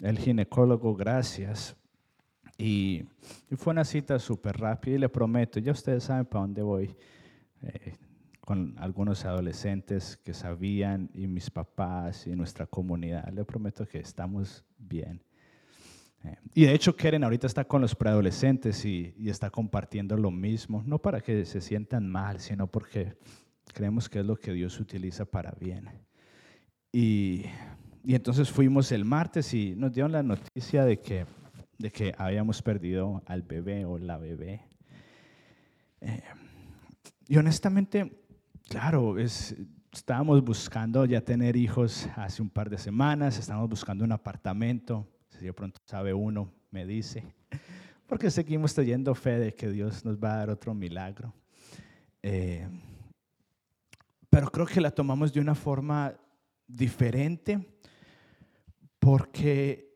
[0.00, 1.76] el ginecólogo, gracias,
[2.58, 3.04] y,
[3.56, 6.94] fue una cita súper rápida y le prometo, ya ustedes saben para dónde voy,
[7.62, 7.94] eh,
[8.44, 14.64] con algunos adolescentes que sabían y mis papás y nuestra comunidad, le prometo que estamos
[14.78, 15.22] bien.
[16.24, 20.30] Eh, y de hecho Keren ahorita está con los preadolescentes y, y está compartiendo lo
[20.30, 23.16] mismo, no para que se sientan mal, sino porque
[23.72, 25.88] creemos que es lo que Dios utiliza para bien.
[26.92, 27.44] Y,
[28.04, 31.26] y entonces fuimos el martes y nos dieron la noticia de que,
[31.78, 34.62] de que habíamos perdido al bebé o la bebé.
[36.00, 36.22] Eh,
[37.28, 38.21] y honestamente,
[38.68, 39.56] claro, es,
[39.92, 45.44] estábamos buscando ya tener hijos hace un par de semanas, estábamos buscando un apartamento, si
[45.44, 47.24] de pronto sabe uno, me dice,
[48.06, 51.32] porque seguimos teniendo fe de que Dios nos va a dar otro milagro.
[52.22, 52.68] Eh,
[54.30, 56.14] pero creo que la tomamos de una forma
[56.66, 57.68] diferente
[58.98, 59.92] porque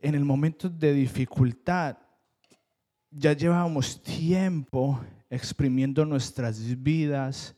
[0.00, 1.98] en el momento de dificultad
[3.10, 5.00] ya llevábamos tiempo
[5.30, 7.54] exprimiendo nuestras vidas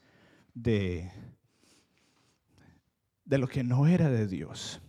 [0.55, 1.11] de,
[3.24, 4.80] de lo que no era de Dios.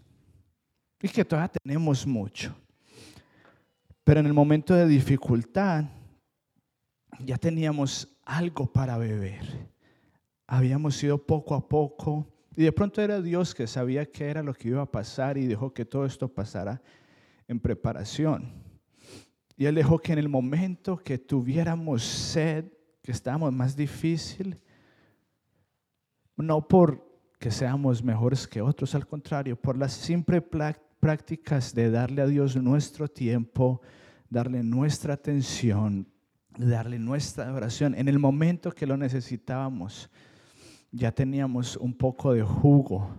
[1.01, 2.55] Y que todavía tenemos mucho.
[4.03, 5.85] Pero en el momento de dificultad
[7.19, 9.69] ya teníamos algo para beber.
[10.47, 14.53] Habíamos ido poco a poco y de pronto era Dios que sabía qué era lo
[14.53, 16.81] que iba a pasar y dejó que todo esto pasara
[17.47, 18.51] en preparación.
[19.55, 22.65] Y Él dejó que en el momento que tuviéramos sed,
[23.01, 24.59] que estábamos más difícil,
[26.37, 27.09] no por
[27.39, 30.43] que seamos mejores que otros, al contrario, por las simples
[30.99, 33.81] prácticas de darle a Dios nuestro tiempo,
[34.29, 36.07] darle nuestra atención,
[36.57, 40.09] darle nuestra oración en el momento que lo necesitábamos
[40.91, 43.15] ya teníamos un poco de jugo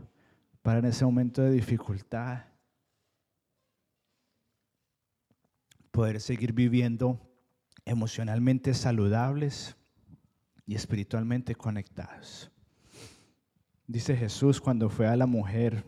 [0.60, 2.44] para en ese momento de dificultad
[5.90, 7.20] poder seguir viviendo
[7.84, 9.76] emocionalmente saludables
[10.66, 12.50] y espiritualmente conectados.
[13.86, 15.84] Dice Jesús cuando fue a la mujer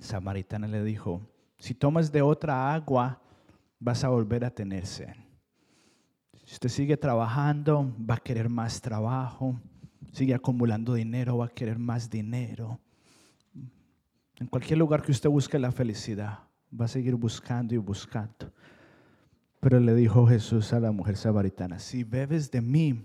[0.00, 1.20] samaritana le dijo,
[1.58, 3.20] si tomas de otra agua
[3.78, 5.14] vas a volver a tener sed.
[6.44, 9.60] Si usted sigue trabajando, va a querer más trabajo
[10.12, 12.80] sigue acumulando dinero, va a querer más dinero.
[14.36, 16.40] En cualquier lugar que usted busque la felicidad,
[16.78, 18.52] va a seguir buscando y buscando.
[19.60, 23.04] Pero le dijo Jesús a la mujer samaritana, si bebes de mí,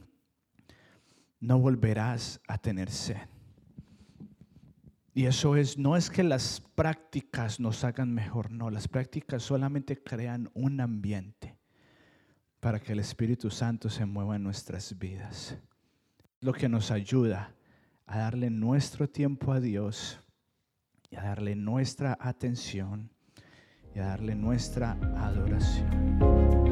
[1.40, 3.28] no volverás a tener sed.
[5.18, 10.04] Y eso es, no es que las prácticas nos hagan mejor, no, las prácticas solamente
[10.04, 11.58] crean un ambiente
[12.60, 15.58] para que el Espíritu Santo se mueva en nuestras vidas
[16.42, 17.56] lo que nos ayuda
[18.06, 20.20] a darle nuestro tiempo a Dios
[21.10, 23.10] y a darle nuestra atención
[23.96, 26.65] y a darle nuestra adoración.